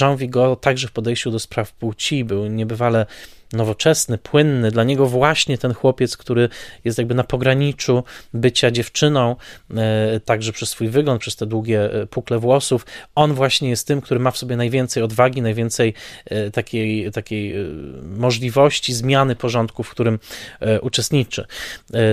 [0.02, 3.06] Jean Vigo także w podejściu do spraw płci był niebywale
[3.54, 4.72] nowoczesny, płynny.
[4.72, 6.50] Dla niego właśnie ten chłopiec, który
[6.86, 9.36] jest jakby na pograniczu bycia dziewczyną,
[9.76, 14.02] e, także przez swój wygląd, przez te długie e, pukle włosów, on właśnie jest tym,
[14.02, 15.94] który ma w sobie najwięcej odwagi, najwięcej
[16.26, 17.56] e, takiej, takiej
[18.04, 20.20] możliwości zmiany porządku, w którym
[20.82, 21.46] uczestniczy.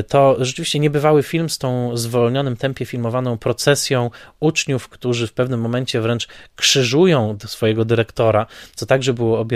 [0.09, 6.01] To rzeczywiście niebywały film z tą zwolnionym tempie filmowaną procesją uczniów, którzy w pewnym momencie
[6.01, 9.47] wręcz krzyżują swojego dyrektora, co także było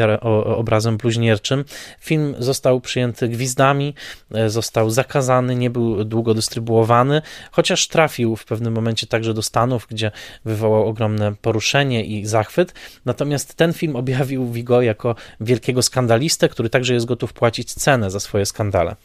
[0.56, 1.64] obrazem bluźnierczym.
[2.00, 3.94] Film został przyjęty gwizdami,
[4.34, 9.86] e, został zakazany, nie był długo dystrybuowany, chociaż trafił w pewnym momencie także do Stanów,
[9.90, 10.10] gdzie
[10.44, 12.74] wywołał ogromne poruszenie i zachwyt.
[13.04, 18.20] Natomiast ten film objawił Vigo jako wielkiego skandalistę, który także jest gotów płacić cenę za
[18.20, 18.96] swoje skandale.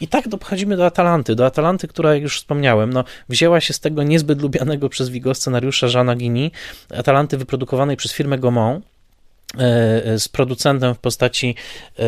[0.00, 3.80] I tak dochodzimy do Atalanty, do Atalanty, która, jak już wspomniałem, no, wzięła się z
[3.80, 6.50] tego niezbyt lubianego przez Vigo scenariusza Jeana Guini,
[6.98, 8.84] Atalanty wyprodukowanej przez firmę Gaumont,
[10.18, 11.54] z producentem w postaci
[11.98, 12.02] e,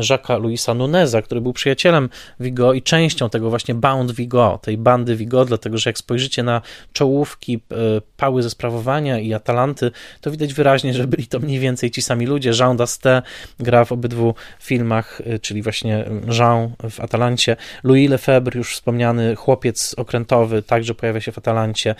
[0.00, 2.08] Jacques'a Louisa Nuneza, który był przyjacielem
[2.40, 6.60] Vigo i częścią tego właśnie Bound Vigo, tej bandy Vigo, dlatego że jak spojrzycie na
[6.92, 7.76] czołówki e,
[8.16, 12.26] Pały ze sprawowania i Atalanty, to widać wyraźnie, że byli to mniej więcej ci sami
[12.26, 12.50] ludzie.
[12.60, 13.22] Jean Dasté
[13.60, 16.04] gra w obydwu filmach, czyli właśnie
[16.38, 21.94] Jean w Atalancie, Louis Lefebvre, już wspomniany chłopiec okrętowy, także pojawia się w Atalancie,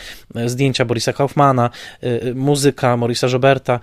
[0.47, 1.71] zdjęcia Borisa Kaufmana,
[2.35, 3.81] muzyka Morisa Roberta,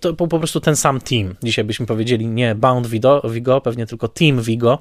[0.00, 1.34] to po prostu ten sam team.
[1.42, 4.78] Dzisiaj byśmy powiedzieli nie Bound Vigo, Vigo pewnie tylko Team Vigo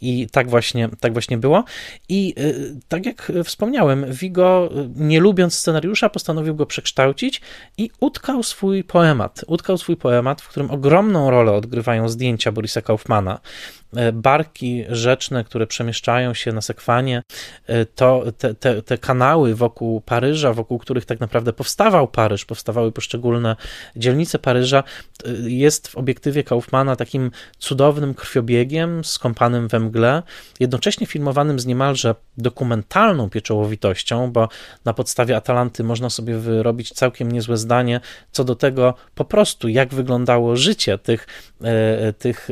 [0.00, 1.64] i tak właśnie, tak właśnie było.
[2.08, 7.40] I y, tak jak wspomniałem, Vigo, y, nie lubiąc scenariusza, postanowił go przekształcić
[7.78, 9.44] i utkał swój poemat.
[9.46, 13.40] Utkał swój poemat, w którym ogromną rolę odgrywają zdjęcia Borisa Kaufmana.
[13.96, 17.22] E, barki rzeczne, które przemieszczają się na sekwanie,
[17.66, 22.92] e, to te, te, te kanały wokół Paryża, wokół których tak naprawdę powstawał Paryż, powstawały
[22.92, 23.56] poszczególne
[23.96, 24.82] dzielnice Paryża,
[25.24, 30.22] e, jest w obiektywie Kaufmana takim cudownym krwiobiegiem skąpanym we mgle,
[30.60, 34.48] jednocześnie filmowanym z niemalże dokumentalną pieczołowitością, bo
[34.84, 38.00] na podstawie Atalanty można sobie wyrobić całkiem niezłe zdanie
[38.32, 41.26] co do tego po prostu, jak wyglądało życie tych,
[42.18, 42.50] tych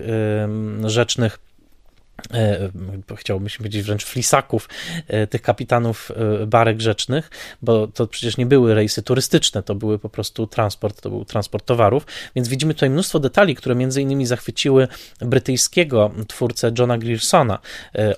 [0.86, 1.27] rzecznych
[2.34, 4.68] E, chciałbym powiedzieć wręcz flisaków,
[5.08, 6.10] e, tych kapitanów
[6.42, 7.30] e, barek rzecznych,
[7.62, 11.66] bo to przecież nie były rejsy turystyczne, to były po prostu transport, to był transport
[11.66, 14.88] towarów, więc widzimy tutaj mnóstwo detali, które między innymi zachwyciły
[15.20, 17.58] brytyjskiego twórcę Johna Griersona,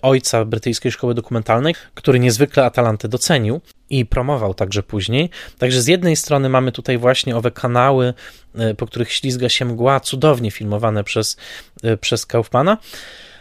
[0.03, 3.61] ojca brytyjskiej szkoły dokumentalnej, który niezwykle Atalantę docenił
[3.91, 5.31] i promował także później.
[5.59, 8.15] Także z jednej strony mamy tutaj właśnie owe kanały,
[8.77, 11.37] po których ślizga się mgła, cudownie filmowane przez,
[12.01, 12.79] przez Kaufmana,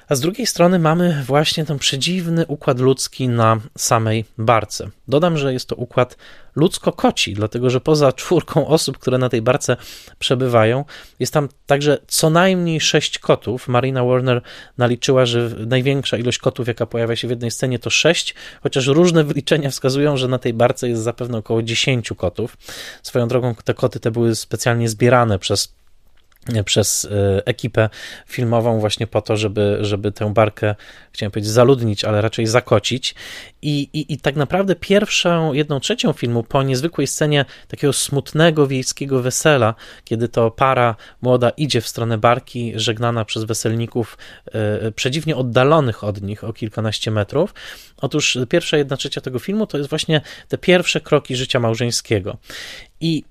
[0.09, 4.89] a z drugiej strony mamy właśnie ten przedziwny układ ludzki na samej barce.
[5.07, 6.17] Dodam, że jest to układ
[6.55, 9.77] ludzko-koci, dlatego że poza czwórką osób, które na tej barce
[10.19, 10.85] przebywają,
[11.19, 13.67] jest tam także co najmniej sześć kotów.
[13.67, 14.41] Marina Warner
[14.77, 19.23] naliczyła, że największa ilość kotów, jaka pojawia się w jednej scenie, to sześć, chociaż różne
[19.29, 22.57] wyliczenia wskazują, że na tej barce jest zapewne około dziesięciu kotów.
[23.03, 25.78] Swoją drogą te koty te były specjalnie zbierane przez
[26.65, 27.89] przez e, ekipę
[28.27, 30.75] filmową właśnie po to, żeby, żeby tę barkę,
[31.11, 33.15] chciałem powiedzieć zaludnić, ale raczej zakocić.
[33.61, 39.21] I, i, I tak naprawdę pierwszą, jedną trzecią filmu po niezwykłej scenie takiego smutnego wiejskiego
[39.21, 44.17] wesela, kiedy to para młoda idzie w stronę barki, żegnana przez weselników
[44.51, 47.53] e, przedziwnie oddalonych od nich o kilkanaście metrów.
[47.97, 52.37] Otóż pierwsza jedna trzecia tego filmu to jest właśnie te pierwsze kroki życia małżeńskiego.
[53.01, 53.23] I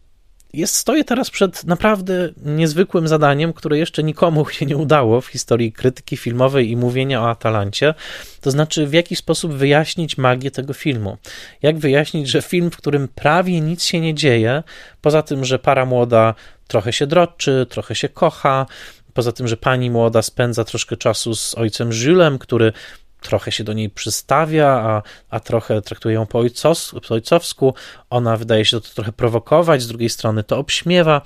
[0.52, 5.72] jest, stoję teraz przed naprawdę niezwykłym zadaniem, które jeszcze nikomu się nie udało w historii
[5.72, 7.94] krytyki filmowej i mówienia o Atalancie.
[8.40, 11.16] To znaczy, w jaki sposób wyjaśnić magię tego filmu.
[11.62, 14.62] Jak wyjaśnić, że film, w którym prawie nic się nie dzieje,
[15.00, 16.34] poza tym, że para młoda
[16.68, 18.66] trochę się droczy, trochę się kocha,
[19.14, 22.72] poza tym, że pani młoda spędza troszkę czasu z ojcem Julesem, który
[23.20, 27.74] trochę się do niej przystawia, a, a trochę traktuje ją po, ojcos, po ojcowsku.
[28.10, 31.22] Ona wydaje się to trochę prowokować, z drugiej strony to obśmiewa.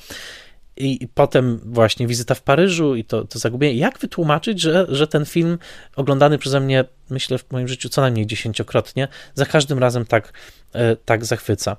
[0.77, 3.79] I, potem właśnie wizyta w Paryżu i to, to zagubienie.
[3.79, 5.59] Jak wytłumaczyć, że, że ten film
[5.97, 9.09] oglądany przeze mnie myślę, w moim życiu co najmniej dziesięciokrotnie.
[9.35, 10.33] Za każdym razem tak,
[10.75, 11.77] e, tak zachwyca.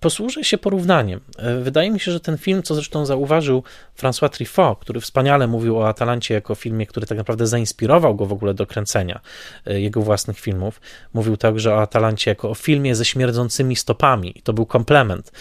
[0.00, 1.20] Posłużę się porównaniem.
[1.38, 3.62] E, wydaje mi się, że ten film, co zresztą zauważył
[3.98, 8.32] François Truffaut, który wspaniale mówił o Atalancie jako filmie, który tak naprawdę zainspirował go w
[8.32, 9.20] ogóle do kręcenia
[9.66, 10.80] e, jego własnych filmów.
[11.14, 15.32] Mówił także o Atalancie jako o filmie ze śmierdzącymi stopami i to był komplement.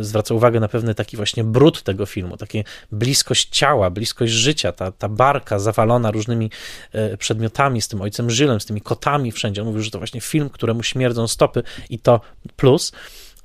[0.00, 4.92] Zwraca uwagę na pewny taki właśnie brud tego filmu, takie bliskość ciała, bliskość życia, ta,
[4.92, 6.50] ta barka zawalona różnymi
[6.92, 9.62] e, przedmiotami, z tym ojcem Żylem, z tymi kotami wszędzie.
[9.62, 12.20] On mówił, że to właśnie film, któremu śmierdzą stopy i to
[12.56, 12.92] plus.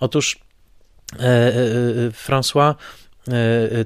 [0.04, 0.40] Otóż
[1.20, 1.54] e, e, e,
[2.10, 2.76] François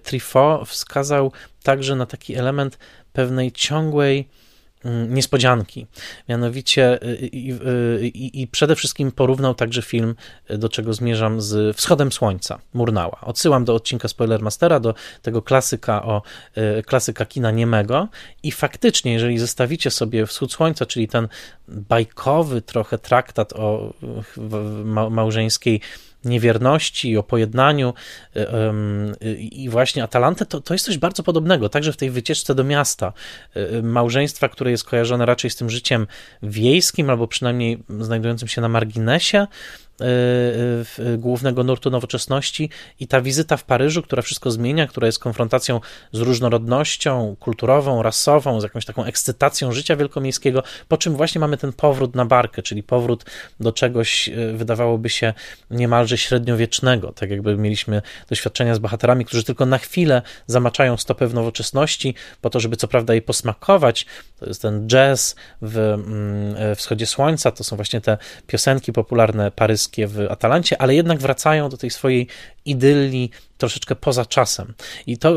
[0.03, 1.31] Truffaut wskazał
[1.63, 2.77] także na taki element
[3.13, 4.27] pewnej ciągłej
[4.85, 5.87] mm, niespodzianki.
[6.29, 7.53] Mianowicie i,
[8.01, 10.15] i, i, przede wszystkim porównał także film,
[10.49, 13.21] do czego zmierzam, z Wschodem Słońca, Murnała.
[13.21, 16.21] Odsyłam do odcinka Spoilermastera, do tego klasyka o
[16.85, 18.07] klasyka kina niemego
[18.43, 21.27] i faktycznie, jeżeli zestawicie sobie Wschód Słońca, czyli ten
[21.67, 23.93] bajkowy trochę traktat o
[25.09, 25.81] małżeńskiej
[26.25, 27.93] niewierności, o pojednaniu
[28.35, 32.63] y, i właśnie Atalantę, to, to jest coś bardzo podobnego, także w tej wycieczce do
[32.63, 33.13] miasta,
[33.57, 36.07] y, małżeństwa, które jest kojarzone raczej z tym życiem
[36.43, 39.86] wiejskim, albo przynajmniej znajdującym się na marginesie, Y,
[41.17, 45.79] głównego nurtu nowoczesności i ta wizyta w Paryżu, która wszystko zmienia, która jest konfrontacją
[46.11, 51.73] z różnorodnością kulturową, rasową, z jakąś taką ekscytacją życia wielkomiejskiego, po czym właśnie mamy ten
[51.73, 53.25] powrót na barkę, czyli powrót
[53.59, 55.33] do czegoś, y, wydawałoby się,
[55.71, 61.33] niemalże średniowiecznego, tak jakby mieliśmy doświadczenia z bohaterami, którzy tylko na chwilę zamaczają stopę w
[61.33, 64.05] nowoczesności, po to, żeby co prawda jej posmakować.
[64.39, 69.86] To jest ten jazz w mm, wschodzie słońca, to są właśnie te piosenki popularne paryskie,
[70.07, 72.27] w Atalancie, ale jednak wracają do tej swojej
[72.69, 74.73] idylii troszeczkę poza czasem.
[75.07, 75.33] I to,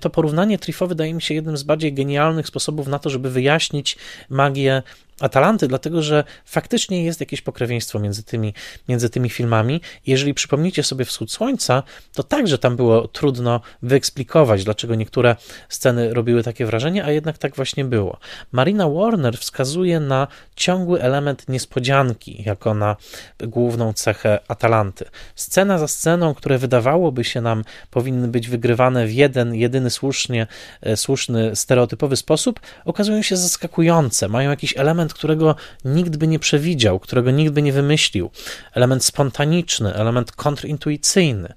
[0.00, 3.96] to porównanie Trifo wydaje mi się jednym z bardziej genialnych sposobów na to, żeby wyjaśnić
[4.30, 4.82] magię
[5.20, 8.54] Atalanty, dlatego że faktycznie jest jakieś pokrewieństwo między tymi,
[8.88, 9.80] między tymi filmami.
[10.06, 11.82] Jeżeli przypomnicie sobie Wschód Słońca,
[12.14, 15.36] to także tam było trudno wyeksplikować, dlaczego niektóre
[15.68, 18.18] sceny robiły takie wrażenie, a jednak tak właśnie było.
[18.52, 22.96] Marina Warner wskazuje na ciągły element niespodzianki, jako na
[23.38, 25.04] główną cechę Atalanty.
[25.34, 30.46] Scena za sceną, które wydawałoby się nam powinny być wygrywane w jeden, jedyny słusznie,
[30.80, 36.38] e, słuszny, stereotypowy sposób, okazują się zaskakujące, mają jakiś element element, którego nikt by nie
[36.38, 38.30] przewidział, którego nikt by nie wymyślił.
[38.74, 41.48] Element spontaniczny, element kontrintuicyjny.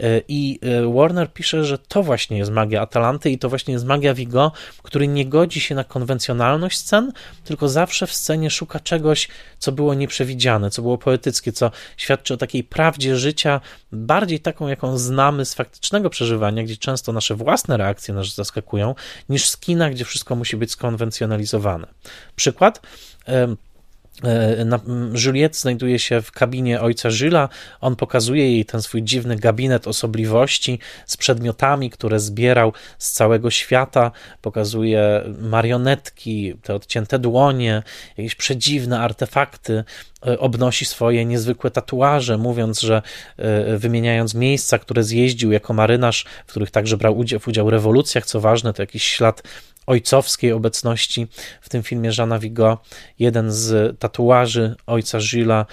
[0.00, 3.86] E, I e, Warner pisze, że to właśnie jest magia Atalanty i to właśnie jest
[3.86, 7.12] magia Vigo, który nie godzi się na konwencjonalność scen,
[7.44, 12.36] tylko zawsze w scenie szuka czegoś, co było nieprzewidziane, co było poetyckie, co świadczy o
[12.36, 13.60] takiej prawdzie życia,
[13.92, 18.94] bardziej taką, jaką znamy z faktycznego przeżywania, gdzie często nasze własne reakcje nas zaskakują,
[19.28, 21.86] niż z kina, gdzie wszystko musi być skonwencjonalizowane.
[22.36, 22.80] Przykład.
[25.24, 27.48] Juliette znajduje się w kabinie ojca Żyla.
[27.80, 34.10] On pokazuje jej ten swój dziwny gabinet osobliwości z przedmiotami, które zbierał z całego świata.
[34.42, 37.82] Pokazuje marionetki, te odcięte dłonie,
[38.16, 39.84] jakieś przedziwne artefakty.
[40.26, 43.02] E, obnosi swoje niezwykłe tatuaże, mówiąc, że
[43.36, 48.26] e, wymieniając miejsca, które zjeździł jako marynarz, w których także brał udział w udział rewolucjach,
[48.26, 49.42] co ważne, to jakiś ślad
[49.86, 51.26] ojcowskiej obecności
[51.60, 52.78] w tym filmie Żana Vigo.
[53.18, 55.66] Jeden z tatuaży ojca Gilles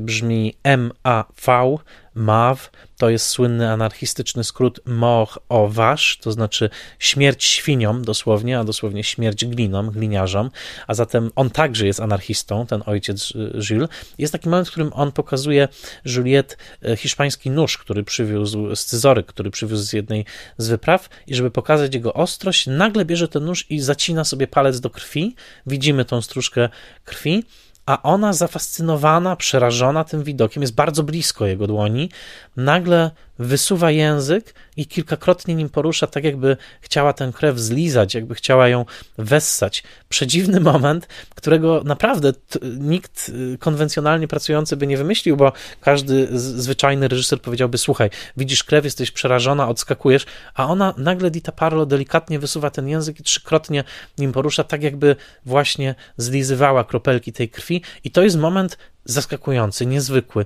[0.00, 1.78] brzmi MAV,
[2.20, 8.64] MAV to jest słynny anarchistyczny skrót mort au vache, to znaczy śmierć świniom dosłownie, a
[8.64, 10.50] dosłownie śmierć glinom, gliniarzom,
[10.86, 13.32] a zatem on także jest anarchistą, ten ojciec
[13.66, 13.88] Gilles.
[14.18, 15.68] Jest taki moment, w którym on pokazuje
[16.04, 20.24] Juliette e, hiszpański nóż, który przywiózł, scyzoryk, który przywiózł z jednej
[20.58, 24.80] z wypraw i żeby pokazać jego ostrość, nagle bierze ten nóż i zacina sobie palec
[24.80, 25.34] do krwi,
[25.66, 26.68] widzimy tą stróżkę
[27.04, 27.44] krwi,
[27.86, 32.10] a ona zafascynowana, przerażona tym widokiem, jest bardzo blisko jego dłoni,
[32.56, 33.10] nagle
[33.40, 38.84] wysuwa język i kilkakrotnie nim porusza, tak jakby chciała tę krew zlizać, jakby chciała ją
[39.18, 39.82] wessać.
[40.08, 42.32] Przedziwny moment, którego naprawdę
[42.78, 48.84] nikt y, konwencjonalnie pracujący by nie wymyślił, bo każdy zwyczajny reżyser powiedziałby: Słuchaj, widzisz krew,
[48.84, 53.84] jesteś przerażona, odskakujesz, a ona nagle Dita Parlo delikatnie wysuwa ten język i trzykrotnie
[54.18, 57.82] nim porusza, tak jakby właśnie zlizywała kropelki tej krwi.
[58.04, 60.44] I to jest moment zaskakujący, niezwykły.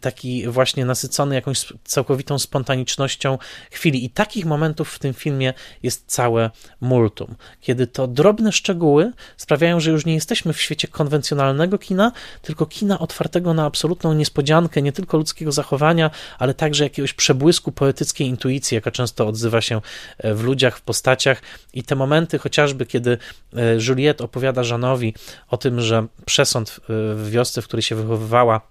[0.00, 3.38] Taki właśnie nasycony jakąś całkowitą spontanicznością
[3.70, 4.04] chwili.
[4.04, 6.50] I takich momentów w tym filmie jest całe
[6.80, 12.12] multum, kiedy to drobne szczegóły sprawiają, że już nie jesteśmy w świecie konwencjonalnego kina,
[12.42, 18.28] tylko kina otwartego na absolutną niespodziankę, nie tylko ludzkiego zachowania, ale także jakiegoś przebłysku poetyckiej
[18.28, 19.80] intuicji, jaka często odzywa się
[20.18, 21.42] e, w ludziach, w postaciach.
[21.74, 23.18] I te momenty, chociażby kiedy
[23.56, 25.14] e, Juliette opowiada Żanowi
[25.48, 26.74] o tym, że przesąd e,
[27.14, 28.69] w wiosce, w której się wychowywała,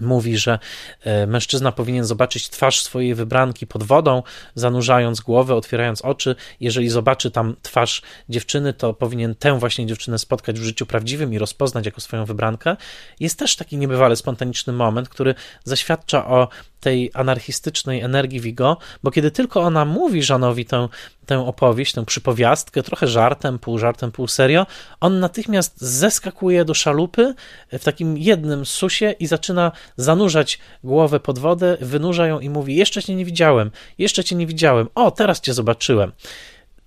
[0.00, 0.58] mówi, że
[1.00, 4.22] e, mężczyzna powinien zobaczyć twarz swojej wybranki pod wodą,
[4.54, 6.36] zanurzając głowę, otwierając oczy.
[6.60, 11.38] Jeżeli zobaczy tam twarz dziewczyny, to powinien tę właśnie dziewczynę spotkać w życiu prawdziwym i
[11.38, 12.76] rozpoznać jako swoją wybrankę.
[13.20, 15.34] Jest też taki niebywale spontaniczny moment, który
[15.64, 16.48] zaświadcza o
[16.80, 20.88] tej anarchistycznej energii Vigo, bo kiedy tylko ona mówi Żanowi tę,
[21.26, 24.66] tę opowieść, tę przypowiastkę, trochę żartem, pół żartem, pół serio,
[25.00, 27.34] on natychmiast zeskakuje do szalupy
[27.72, 33.02] w takim jednym susie i zaczyna zanurzać głowę pod wodę, wynurza ją i mówi: Jeszcze
[33.02, 36.12] cię nie widziałem, jeszcze cię nie widziałem, o, teraz cię zobaczyłem.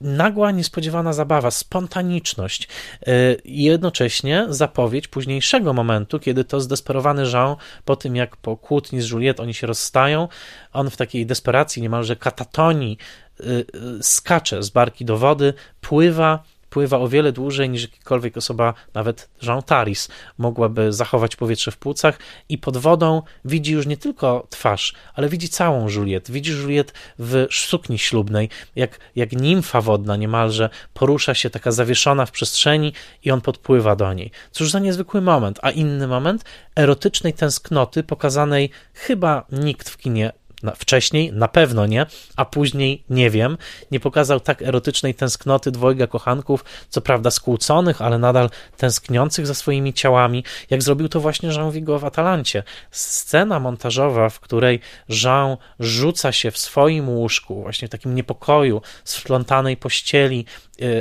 [0.02, 2.68] Nagła, niespodziewana zabawa, spontaniczność
[3.08, 9.02] y, i jednocześnie zapowiedź późniejszego momentu, kiedy to zdesperowany Jean, po tym jak po kłótni
[9.02, 10.28] z Juliet oni się rozstają,
[10.74, 12.98] on w takiej desperacji, niemalże katatonii,
[14.02, 19.64] skacze z barki do wody, pływa pływa o wiele dłużej niż jakakolwiek osoba, nawet Jean
[19.64, 22.20] Taris, mogłaby zachować powietrze w płucach
[22.50, 26.32] i pod wodą widzi już nie tylko twarz, ale widzi całą Juliet.
[26.32, 32.32] Widzi Juliet w sukni ślubnej, jak, jak nimfa wodna niemalże porusza się taka zawieszona w
[32.32, 34.32] przestrzeni i on podpływa do niej.
[34.52, 40.32] Cóż za niezwykły moment, a inny moment erotycznej tęsknoty pokazanej chyba nikt w kinie
[40.76, 42.06] wcześniej na pewno nie,
[42.36, 43.58] a później nie wiem.
[43.92, 49.94] Nie pokazał tak erotycznej tęsknoty dwojga kochanków, co prawda skłóconych, ale nadal tęskniących za swoimi
[49.94, 52.64] ciałami, jak zrobił to właśnie Jean Vigo w Atalancie.
[52.92, 54.80] Scena montażowa, w której
[55.24, 60.46] Jean rzuca się w swoim łóżku, właśnie w takim niepokoju, splątanej pościeli,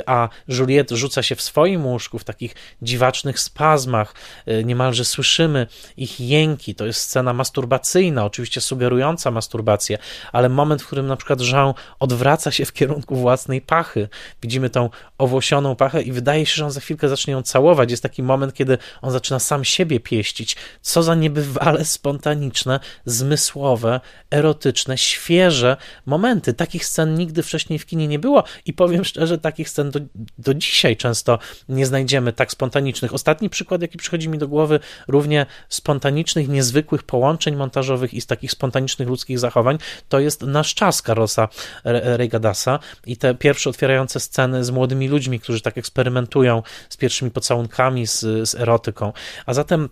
[0.05, 4.13] a Juliet rzuca się w swoim łóżku w takich dziwacznych spazmach,
[4.47, 5.67] y, niemalże słyszymy
[5.97, 9.97] ich jęki, to jest scena masturbacyjna, oczywiście sugerująca masturbację,
[10.31, 14.09] ale moment, w którym na przykład Jean odwraca się w kierunku własnej pachy,
[14.41, 18.03] widzimy tą owłosioną pachę i wydaje się, że on za chwilkę zacznie ją całować, jest
[18.03, 23.99] taki moment, kiedy on zaczyna sam siebie pieścić, co za niebywale spontaniczne, zmysłowe,
[24.31, 29.68] erotyczne, świeże momenty, takich scen nigdy wcześniej w kinie nie było i powiem szczerze, takich
[29.69, 29.99] scen do,
[30.37, 31.39] do dzisiaj często
[31.69, 33.13] nie znajdziemy tak spontanicznych.
[33.13, 38.51] Ostatni przykład, jaki przychodzi mi do głowy, równie spontanicznych, niezwykłych połączeń montażowych i z takich
[38.51, 39.77] spontanicznych ludzkich zachowań,
[40.09, 41.47] to jest Nasz czas Carlosa
[41.83, 48.07] Reigadasa i te pierwsze otwierające sceny z młodymi ludźmi, którzy tak eksperymentują z pierwszymi pocałunkami,
[48.07, 49.13] z, z erotyką.
[49.45, 49.89] A zatem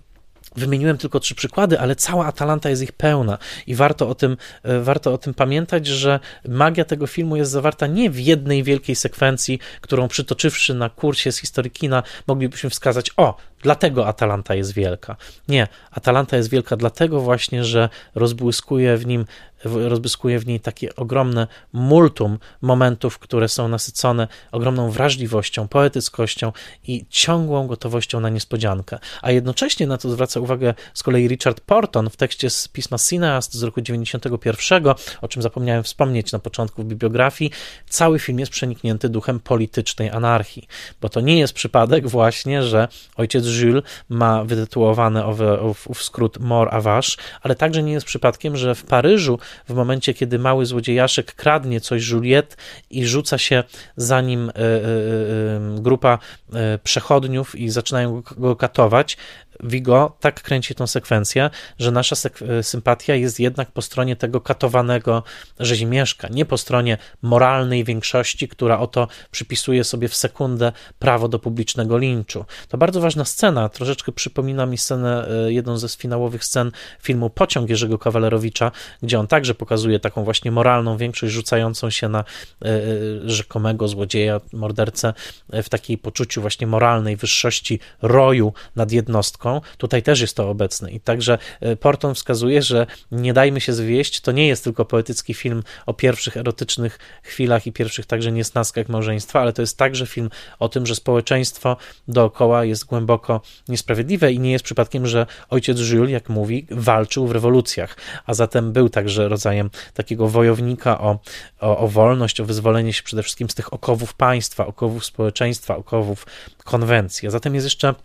[0.56, 3.38] Wymieniłem tylko trzy przykłady, ale cała Atalanta jest ich pełna.
[3.68, 7.88] I warto o tym, e, warto o tym pamiętać, że magia tego filmu jest zawarta
[7.88, 13.38] nie w jednej wielkiej sekwencji, którą przytoczywszy na kursie z historii kina moglibyśmy wskazać, o,
[13.62, 15.16] dlatego Atalanta jest wielka.
[15.48, 19.26] Nie, Atalanta jest wielka dlatego właśnie, że rozbłyskuje w nim
[19.64, 26.52] rozbyskuje w niej takie ogromne multum momentów, które są nasycone ogromną wrażliwością, poetyckością
[26.88, 29.00] i ciągłą gotowością na niespodziankę.
[29.22, 33.54] A jednocześnie na to zwraca uwagę z kolei Richard Porton w tekście z pisma Cineast
[33.54, 34.84] z roku 91,
[35.22, 37.52] o czym zapomniałem wspomnieć na początku w bibliografii.
[37.90, 40.68] Cały film jest przeniknięty duchem politycznej anarchii,
[41.02, 46.76] bo to nie jest przypadek właśnie, że ojciec Jules ma wytytułowany owy, ów, skrót Mor
[46.76, 49.40] Avache, ale także nie jest przypadkiem, że w Paryżu
[49.70, 52.58] w momencie, kiedy mały złodziejaszek kradnie coś Juliet
[52.90, 53.64] i rzuca się
[53.96, 54.80] za nim e, e, e,
[55.80, 56.20] grupa
[56.84, 59.18] przechodniów i zaczynają go katować,
[59.64, 61.50] Vigo tak kręci tą sekwencję,
[61.80, 62.16] że nasza
[62.62, 65.24] sympatia jest jednak po stronie tego katowanego
[65.60, 71.98] rzezimieszka, nie po stronie moralnej większości, która oto przypisuje sobie w sekundę prawo do publicznego
[71.98, 72.46] linczu.
[72.68, 77.70] To bardzo ważna scena, troszeczkę przypomina mi scenę, e, jedną ze finałowych scen filmu Pociąg
[77.70, 78.72] Jerzego Kawalerowicza,
[79.04, 82.24] gdzie on także pokazuje taką właśnie moralną większość rzucającą się na e,
[82.66, 82.80] e,
[83.30, 85.14] rzekomego złodzieja, mordercę
[85.50, 89.47] w takiej poczuciu właśnie moralnej wyższości roju nad jednostką
[89.78, 90.92] Tutaj też jest to obecne.
[90.92, 95.34] I także e, Porton wskazuje, że Nie dajmy się zwieść to nie jest tylko poetycki
[95.34, 100.30] film o pierwszych erotycznych chwilach i pierwszych także niesnaskach małżeństwa, ale to jest także film
[100.60, 101.78] o tym, że społeczeństwo
[102.08, 107.32] dookoła jest głęboko niesprawiedliwe i nie jest przypadkiem, że ojciec Jules, jak mówi, walczył w
[107.32, 111.20] rewolucjach, a zatem był także rodzajem takiego wojownika o,
[111.62, 116.26] o, o wolność, o wyzwolenie się przede wszystkim z tych okowów państwa, okowów społeczeństwa, okowów
[116.64, 117.28] konwencji.
[117.28, 117.96] A zatem jest jeszcze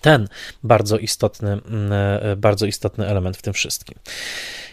[0.00, 0.28] ten
[0.62, 3.98] bardzo istotny, mm, e, bardzo istotny element w tym wszystkim.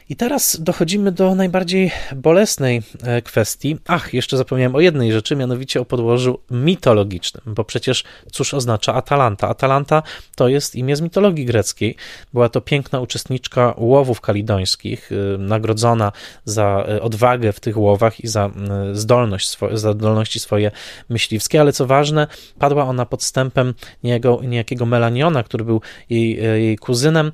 [0.10, 3.78] I teraz dochodzimy do najbardziej bolesnej e, kwestii.
[3.88, 9.50] Ach, jeszcze zapomniałem o jednej rzeczy, mianowicie o podłożu mitologicznym, bo przecież cóż oznacza Atalanta?
[9.50, 10.04] Atalanta
[10.36, 11.96] to jest imię z mitologii greckiej.
[12.34, 16.12] Była to piękna uczestniczka łowów kalidońskich, e, nagrodzona
[16.46, 18.50] za e, odwagę w tych łowach i za
[18.94, 20.72] zdolność, za zdolności swoje
[21.10, 22.28] myśliwskie, ale co ważne,
[22.60, 27.32] padła ona podstępem niejako, niejakiego Melaniona, który był jej, jej kuzynem.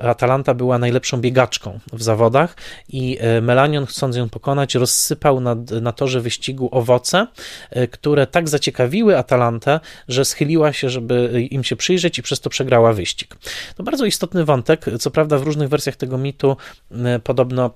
[0.00, 2.56] Atalanta była najlepszą biegaczką w zawodach
[2.88, 7.26] i e, Melanion, chcąc ją pokonać, rozsypał na, na torze wyścigu owoce,
[7.70, 12.50] e, które tak zaciekawiły Atalantę, że schyliła się, żeby im się przyjrzeć i przez to
[12.50, 13.36] przegrała wyścig.
[13.76, 14.84] To bardzo istotny wątek.
[15.00, 16.56] Co prawda, w różnych wersjach tego mitu
[17.24, 17.70] podobno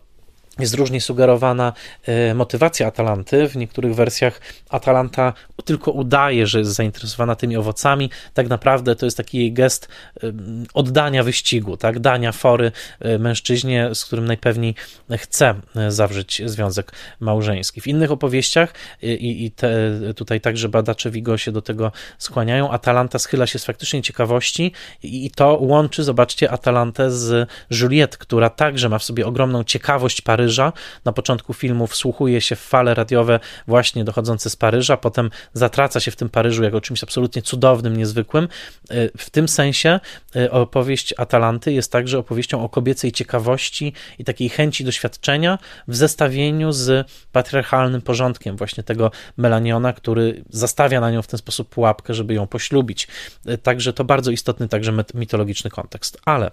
[0.59, 1.73] jest różnie sugerowana
[2.07, 3.49] e, motywacja Atalanty.
[3.49, 4.41] W niektórych wersjach
[4.71, 5.33] Atalanta
[5.65, 8.11] tylko udaje, że jest zainteresowana tymi owocami.
[8.35, 9.89] Tak naprawdę to jest taki gest
[10.23, 10.33] e,
[10.75, 11.99] oddania wyścigu, tak?
[11.99, 14.75] dania fory e, mężczyźnie, z którym najpewniej
[15.17, 15.55] chce
[15.89, 17.81] zawrzeć związek małżeński.
[17.81, 19.69] W innych opowieściach, i, i te,
[20.17, 25.27] tutaj także badacze Vigo się do tego skłaniają, Atalanta schyla się z faktycznie ciekawości i,
[25.27, 30.46] i to łączy, zobaczcie, Atalantę z Juliet, która także ma w sobie ogromną ciekawość Paryża,
[30.47, 30.73] Paryża.
[31.05, 36.11] Na początku filmu wsłuchuje się w fale radiowe właśnie dochodzące z Paryża, potem zatraca się
[36.11, 38.49] w tym Paryżu jako czymś absolutnie cudownym, niezwykłym.
[38.91, 40.01] E, w tym sensie
[40.37, 46.73] e, opowieść Atalanty jest także opowieścią o kobiecej ciekawości i takiej chęci doświadczenia w zestawieniu
[46.73, 52.35] z patriarchalnym porządkiem właśnie tego Melaniona, który zastawia na nią w ten sposób pułapkę, żeby
[52.35, 53.09] ją poślubić.
[53.47, 56.21] E, także to bardzo istotny także mitologiczny kontekst.
[56.25, 56.51] Ale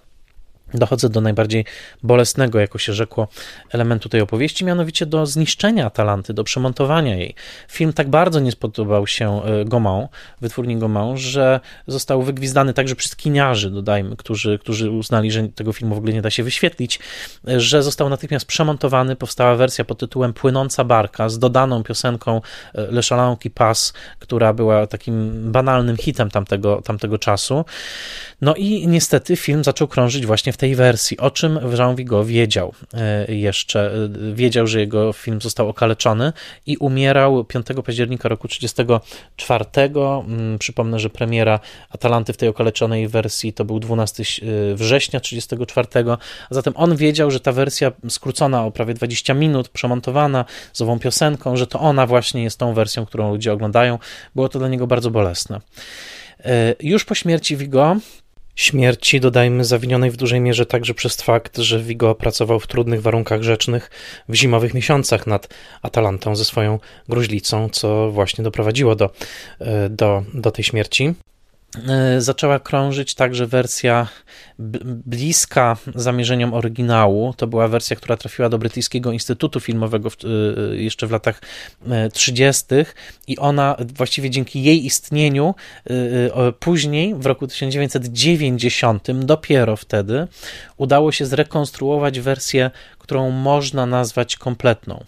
[0.73, 1.65] dochodzę do najbardziej
[2.03, 3.27] bolesnego, jako się rzekło,
[3.69, 7.35] elementu tej opowieści, mianowicie do zniszczenia Atalanty, do przemontowania jej.
[7.67, 10.09] Film tak bardzo nie spodobał się e, Gaumont,
[10.41, 15.95] wytwórni Gaumont, że został wygwizdany także przez kiniarzy, dodajmy, którzy, którzy uznali, że tego filmu
[15.95, 16.99] w ogóle nie da się wyświetlić,
[17.47, 22.41] e, że został natychmiast przemontowany, powstała wersja pod tytułem Płynąca barka z dodaną piosenką
[22.75, 23.51] e, Le Chalon qui
[24.19, 27.65] która była takim banalnym hitem tamtego, tamtego czasu.
[28.41, 32.73] No i niestety film zaczął krążyć właśnie w tej wersji, o czym Jean Vigo wiedział
[32.93, 33.91] e, jeszcze.
[34.31, 36.33] E, wiedział, że jego film został okaleczony
[36.65, 39.65] i umierał 5 października roku 1934.
[40.27, 44.25] Mm, przypomnę, że premiera Atalanty w tej okaleczonej wersji to był 12 e,
[44.75, 46.09] września 1934,
[46.49, 50.99] a zatem on wiedział, że ta wersja skrócona o prawie 20 minut, przemontowana z ową
[50.99, 53.99] piosenką, że to ona właśnie jest tą wersją, którą ludzie oglądają.
[54.35, 55.61] Było to dla niego bardzo bolesne.
[56.79, 57.97] Już po śmierci Vigo
[58.55, 63.43] Śmierci, dodajmy, zawinionej w dużej mierze także przez fakt, że Vigo pracował w trudnych warunkach
[63.43, 63.91] rzecznych
[64.29, 65.47] w zimowych miesiącach nad
[65.81, 66.79] Atalantą ze swoją
[67.09, 69.09] gruźlicą, co właśnie doprowadziło do,
[69.59, 71.13] e, do, do tej śmierci.
[71.89, 74.07] E, zaczęła krążyć także wersja
[75.05, 77.33] bliska zamierzeniom oryginału.
[77.37, 81.41] To była wersja, która trafiła do Brytyjskiego Instytutu Filmowego w, e, jeszcze w latach
[82.13, 82.75] 30.
[82.75, 82.85] E,
[83.27, 85.55] i ona właściwie dzięki jej istnieniu
[86.59, 90.27] później, w roku 1990, dopiero wtedy
[90.77, 92.71] udało się zrekonstruować wersję
[93.03, 95.03] którą można nazwać kompletną.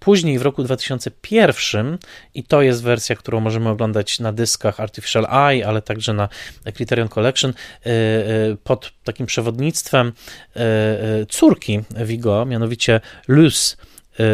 [0.00, 1.98] Później w roku 2001,
[2.34, 6.28] i to jest wersja, którą możemy oglądać na dyskach Artificial Eye, ale także na
[6.74, 10.12] Criterion Collection, y, y, pod takim przewodnictwem
[10.56, 13.76] y, córki Vigo, mianowicie Y,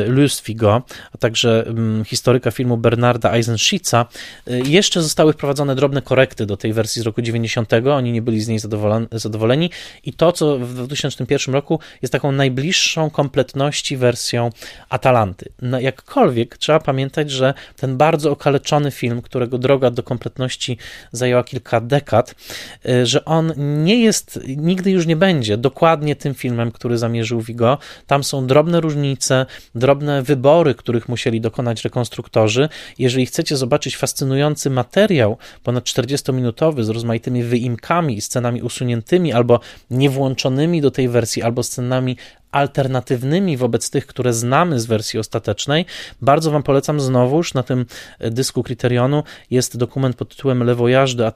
[0.07, 0.83] Lustwigo,
[1.13, 4.07] a także mm, historyka filmu Bernarda Eisenschitza,
[4.51, 7.73] y, jeszcze zostały wprowadzone drobne korekty do tej wersji z roku 90.
[7.93, 8.59] Oni nie byli z niej
[9.13, 9.71] zadowoleni
[10.05, 14.51] i to, co w 2001 roku jest taką najbliższą kompletności wersją
[14.89, 15.53] Atalanty.
[15.63, 20.79] No, jakkolwiek trzeba pamiętać, że ten bardzo okaleczony film, którego droga do kompletności
[21.13, 22.35] zajęła kilka dekad,
[22.89, 23.53] y, że on
[23.85, 27.79] nie jest, nigdy już nie będzie dokładnie tym filmem, który zamierzył Vigo.
[28.07, 32.69] Tam są drobne różnice, drobne wybory, których musieli dokonać rekonstruktorzy.
[32.99, 39.61] Jeżeli chcecie zobaczyć fascynujący materiał, ponad 40-minutowy, z rozmaitymi wyimkami scenami usuniętymi albo
[39.91, 42.17] niewłączonymi do tej wersji, albo scenami
[42.55, 45.87] alternatywnymi wobec tych, które znamy z wersji ostatecznej.
[46.21, 47.87] Bardzo Wam polecam znowuż na tym
[48.21, 51.33] dysku Criterionu jest dokument pod tytułem Le Voyage de.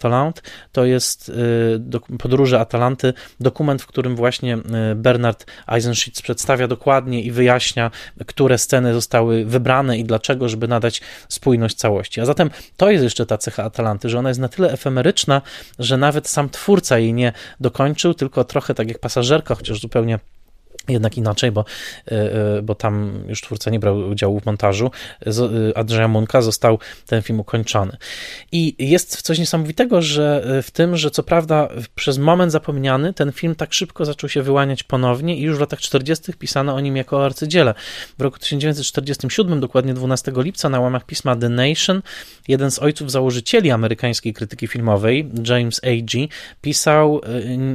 [0.73, 7.31] To jest y, podróże Atalanty, dokument, w którym właśnie y, Bernard Eisenschitz przedstawia dokładnie i
[7.31, 7.91] wyjaśnia,
[8.27, 12.21] które sceny zostały wybrane i dlaczego, żeby nadać spójność całości.
[12.21, 15.43] A zatem to jest jeszcze ta cecha Atalanty, że ona jest na tyle efemeryczna,
[15.79, 20.19] że nawet sam twórca jej nie dokończył, tylko trochę tak jak pasażerka, chociaż zupełnie
[20.89, 21.65] jednak inaczej, bo,
[22.07, 24.91] e, e, bo tam już twórca nie brał udziału w montażu.
[25.75, 27.97] Andrzeja Munka został ten film ukończony.
[28.53, 33.33] I jest coś niesamowitego, że e, w tym, że co prawda przez moment zapomniany, ten
[33.33, 36.33] film tak szybko zaczął się wyłaniać ponownie i już w latach 40.
[36.33, 37.75] pisano o nim jako o arcydziele.
[38.19, 42.03] W roku 1947, dokładnie 12 lipca, na łamach pisma The Nation,
[42.49, 46.29] jeden z ojców założycieli amerykańskiej krytyki filmowej, James A.G.,
[46.61, 47.21] pisał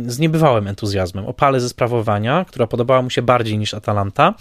[0.07, 4.33] z niebywałym entuzjazmem o pale ze sprawowania, która podobała mu się bardziej niż Atalanta.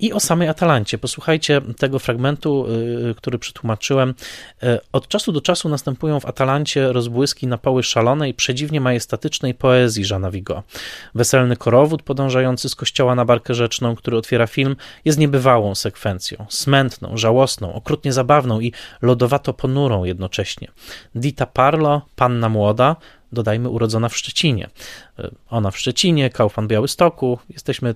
[0.00, 0.98] I o samej Atalancie.
[0.98, 2.66] Posłuchajcie tego fragmentu,
[3.10, 4.14] y, który przetłumaczyłem.
[4.62, 10.04] Y, od czasu do czasu następują w Atalancie rozbłyski na poły szalonej, przedziwnie majestatycznej poezji
[10.04, 10.62] Żana Vigo.
[11.14, 17.16] Weselny korowód podążający z kościoła na barkę rzeczną, który otwiera film, jest niebywałą sekwencją, smętną,
[17.16, 20.68] żałosną, okrutnie zabawną i lodowato ponurą jednocześnie.
[21.14, 22.96] Dita Parlo, panna młoda,
[23.34, 24.70] dodajmy urodzona w Szczecinie.
[25.50, 27.38] Ona w Szczecinie, Kaufman Białystoku.
[27.50, 27.94] Jesteśmy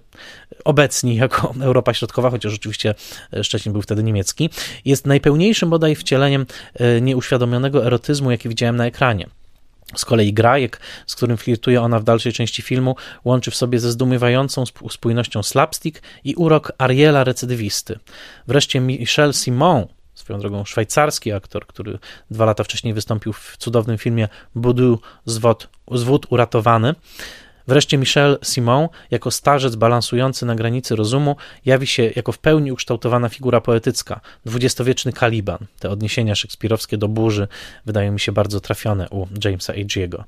[0.64, 2.94] obecni jako Europa Środkowa, chociaż oczywiście
[3.42, 4.50] Szczecin był wtedy niemiecki.
[4.84, 9.28] Jest najpełniejszym bodaj wcieleniem e, nieuświadomionego erotyzmu, jaki widziałem na ekranie.
[9.96, 13.90] Z kolei Grajek, z którym flirtuje ona w dalszej części filmu, łączy w sobie ze
[13.90, 17.98] zdumiewającą spójnością slapstick i urok Ariela recydywisty.
[18.46, 19.86] Wreszcie Michel Simon,
[20.28, 21.98] swoją drogą szwajcarski aktor, który
[22.30, 26.94] dwa lata wcześniej wystąpił w cudownym filmie Budu zwód, zwód uratowany.
[27.68, 33.28] Wreszcie Michel Simon, jako starzec balansujący na granicy rozumu, jawi się jako w pełni ukształtowana
[33.28, 35.58] figura poetycka, dwudziestowieczny Kaliban.
[35.78, 37.48] Te odniesienia szekspirowskie do burzy
[37.86, 40.22] wydają mi się bardzo trafione u Jamesa Agee'ego.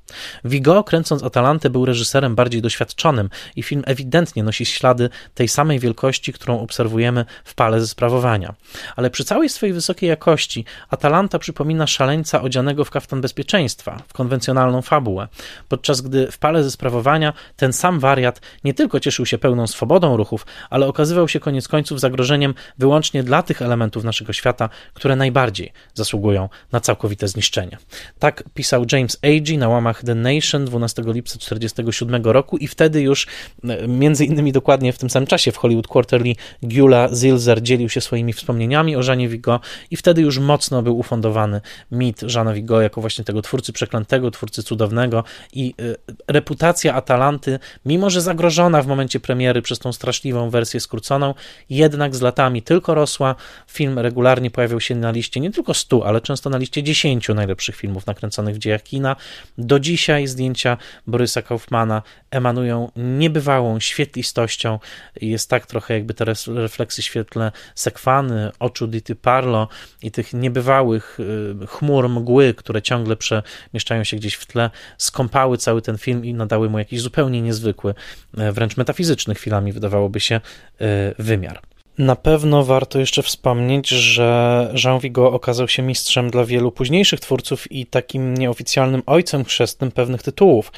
[0.44, 6.32] Vigo, kręcąc Atalantę, był reżyserem bardziej doświadczonym i film ewidentnie nosi ślady tej samej wielkości,
[6.32, 8.54] którą obserwujemy w pale ze sprawowania.
[8.96, 14.82] Ale przy całej swojej wysokiej jakości Atalanta przypomina szaleńca odzianego w kaftan bezpieczeństwa, w konwencjonalną
[14.82, 15.28] fabułę,
[15.68, 20.16] podczas gdy w pale ze sprawowania ten sam wariat nie tylko cieszył się pełną swobodą
[20.16, 25.72] ruchów, ale okazywał się koniec końców zagrożeniem wyłącznie dla tych elementów naszego świata, które najbardziej
[25.94, 27.78] zasługują na całkowite zniszczenie.
[28.18, 33.26] Tak pisał James Agee na łamach The Nation 12 lipca 1947 roku i wtedy już,
[33.64, 38.00] e, między innymi dokładnie w tym samym czasie w Hollywood Quarterly, Gyula Zilzer dzielił się
[38.00, 39.60] swoimi wspomnieniami o Żanie Vigo
[39.90, 41.60] i wtedy już mocno był ufundowany
[41.90, 47.19] mit Żana Vigo jako właśnie tego twórcy przeklętego, twórcy cudownego i e, reputacja Atalanta
[47.84, 51.34] Mimo że zagrożona w momencie premiery przez tą straszliwą wersję skróconą,
[51.70, 53.34] jednak z latami tylko rosła.
[53.66, 57.76] Film regularnie pojawiał się na liście nie tylko 100, ale często na liście 10 najlepszych
[57.76, 59.16] filmów nakręconych w dziejach kina.
[59.58, 64.78] Do dzisiaj zdjęcia Borysa Kaufmana emanują niebywałą świetlistością.
[65.20, 69.68] Jest tak trochę jakby te refleksy świetlne sekwany, oczu Dity Parlo
[70.02, 75.82] i tych niebywałych y, chmur mgły, które ciągle przemieszczają się gdzieś w tle, skąpały cały
[75.82, 77.94] ten film i nadały mu jakiś zupełnie niezwykły,
[78.38, 80.40] e, wręcz metafizyczny chwilami wydawałoby się e,
[81.18, 81.60] wymiar.
[81.98, 87.72] Na pewno warto jeszcze wspomnieć, że Jean Vigo okazał się mistrzem dla wielu późniejszych twórców
[87.72, 90.72] i takim nieoficjalnym ojcem chrzestnym pewnych tytułów.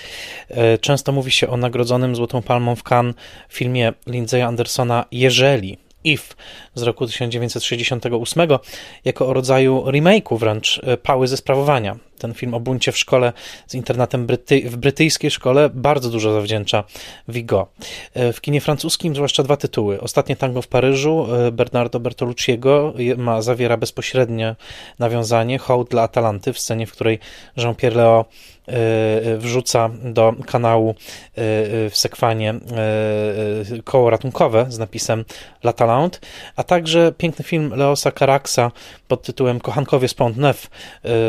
[0.48, 3.14] E, często mówi się o nagrodzonym Złotą Palmą w Cannes
[3.48, 6.34] filmie Lindsaya Andersona Jeżeli, If
[6.74, 8.48] z roku 1968,
[9.04, 13.32] jako o rodzaju remake'u wręcz Pały ze sprawowania ten film o buncie w szkole
[13.66, 16.84] z internatem bryty w brytyjskiej szkole bardzo dużo zawdzięcza
[17.28, 17.68] Vigo.
[18.14, 20.00] E, w kinie francuskim zwłaszcza dwa tytuły.
[20.00, 24.56] Ostatnie tango w Paryżu e, Bernardo Bertolucciego ma, zawiera bezpośrednie
[24.98, 27.18] nawiązanie, hołd dla Atalanty w scenie, w której
[27.56, 28.24] Jean-Pierre Leo
[28.66, 30.94] e, wrzuca do kanału
[31.90, 32.54] w sekwanie
[33.84, 35.24] koło ratunkowe z napisem
[35.64, 36.18] La Talente,
[36.56, 38.70] a także piękny film Leosa Caraxa
[39.08, 40.70] pod tytułem Kochankowie z Pont Neuf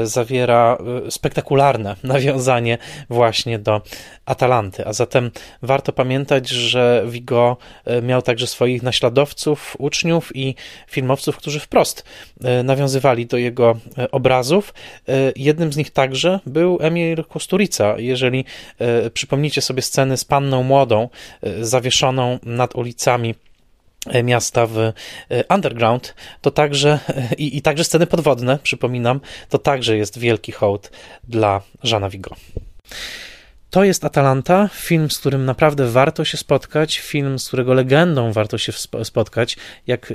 [0.03, 0.77] zawiera
[1.09, 2.77] spektakularne nawiązanie
[3.09, 3.81] właśnie do
[4.25, 4.86] Atalanty.
[4.86, 5.31] A zatem
[5.61, 7.57] warto pamiętać, że Vigo
[7.88, 10.55] y, miał także swoich naśladowców, uczniów i
[10.88, 12.03] filmowców, którzy wprost
[12.59, 13.77] y, nawiązywali do jego
[14.11, 14.73] obrazów.
[15.36, 17.95] Jednym z nich także był Emil Kusturica.
[17.97, 18.45] Jeżeli
[19.13, 21.09] przypomnicie sobie sceny z panną młodą
[21.61, 23.53] zawieszoną nad ulicami E,
[24.24, 24.93] miasta w e,
[25.49, 26.99] underground, to także
[27.38, 30.91] i, i także sceny podwodne, przypominam, to także jest wielki hołd
[31.24, 32.36] dla Żana Vigo.
[33.70, 38.58] To jest Atalanta, film, z którym naprawdę warto się spotkać, film, z którego legendą warto
[38.58, 38.72] się
[39.04, 39.58] spotkać.
[39.88, 40.14] Jak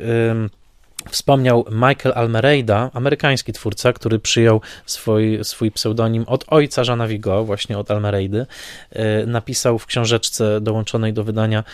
[1.10, 7.78] Wspomniał Michael Almereida, amerykański twórca, który przyjął swój, swój pseudonim od ojca Żana Vigo, właśnie
[7.78, 8.46] od Almereidy.
[8.92, 11.64] E, napisał w książeczce dołączonej do wydania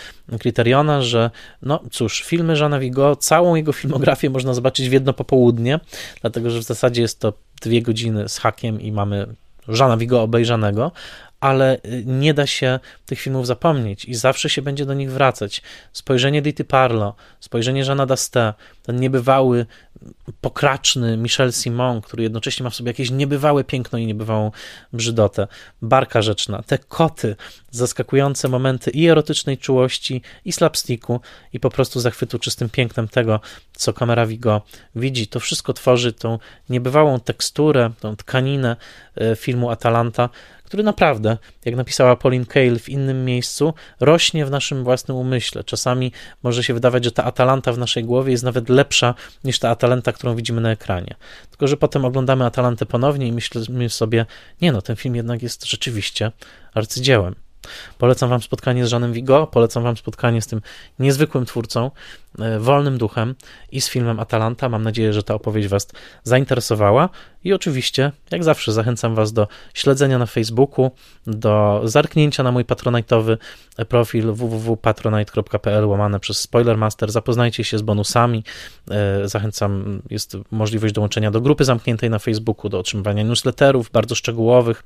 [0.40, 1.30] Kryteriona, że
[1.62, 5.80] no cóż, filmy Żana Vigo, całą jego filmografię można zobaczyć w jedno popołudnie,
[6.20, 9.26] dlatego że w zasadzie jest to dwie godziny z hakiem i mamy
[9.68, 10.92] Żana Vigo obejrzanego,
[11.44, 15.62] ale y, nie da się tych filmów zapomnieć i zawsze się będzie do nich wracać.
[15.92, 19.66] Spojrzenie Dity Parlo, spojrzenie Jeana Daste, ten niebywały,
[20.40, 24.50] pokraczny Michel Simon, który jednocześnie ma w sobie jakieś niebywałe piękno i niebywałą
[24.92, 25.46] brzydotę.
[25.82, 27.36] Barka rzeczna, te koty,
[27.76, 31.20] zaskakujące momenty i erotycznej czułości, i slapsticku,
[31.52, 33.40] i po prostu zachwytu czystym pięknem tego,
[33.72, 34.62] co kamera Vigo
[34.96, 35.26] widzi.
[35.26, 38.76] To wszystko tworzy tą niebywałą teksturę, tą tkaninę
[39.16, 40.28] e, filmu Atalanta,
[40.74, 45.64] który naprawdę, jak napisała Pauline Kael w innym miejscu, rośnie w naszym własnym umyśle.
[45.64, 46.12] Czasami
[46.42, 49.14] może się wydawać, że ta Atalanta w naszej głowie jest nawet lepsza
[49.44, 51.14] niż ta Atalanta, którą widzimy na ekranie.
[51.50, 54.26] Tylko, że potem oglądamy Atalantę ponownie i myślimy sobie,
[54.60, 56.32] nie no, ten film jednak jest rzeczywiście
[56.74, 57.43] arcydziełem.
[57.98, 60.60] Polecam Wam spotkanie z Żanem Vigo, polecam Wam spotkanie z tym
[60.98, 61.90] niezwykłym twórcą,
[62.38, 63.34] e, wolnym duchem
[63.72, 64.68] i z filmem Atalanta.
[64.68, 65.88] Mam nadzieję, że ta opowieść Was
[66.24, 67.08] zainteresowała
[67.44, 70.90] i oczywiście, jak zawsze, zachęcam Was do śledzenia na Facebooku,
[71.26, 73.38] do zerknięcia na mój patronajtowy
[73.88, 77.12] profil www.patronite.pl łamane przez Spoilermaster.
[77.12, 78.44] Zapoznajcie się z bonusami.
[78.90, 84.82] E, zachęcam, jest możliwość dołączenia do grupy zamkniętej na Facebooku, do otrzymywania newsletterów bardzo szczegółowych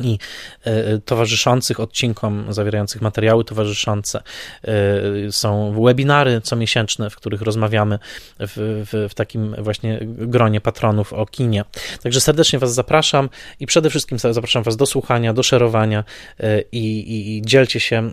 [0.00, 0.18] i
[0.64, 4.22] e, towarzyszących odcinkom, zawierających materiały towarzyszące.
[4.64, 7.98] E, są webinary comiesięczne, w których rozmawiamy
[8.40, 11.64] w, w, w, takim właśnie gronie patronów o kinie.
[12.02, 13.28] Także serdecznie Was zapraszam
[13.60, 16.04] i przede wszystkim zapraszam Was do słuchania, do szerowania
[16.40, 18.10] e, i, i, i dzielcie się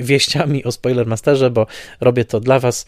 [0.00, 1.66] wieściami o Spoilermasterze, bo
[2.00, 2.86] robię to dla Was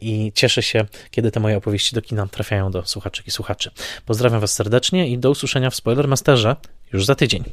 [0.00, 3.70] i cieszę się, kiedy te moje opowieści do kina trafiają do słuchaczek i słuchaczy.
[4.06, 6.56] Pozdrawiam Was serdecznie i do usłyszenia w Spoilermasterze
[6.92, 7.44] już za tydzień.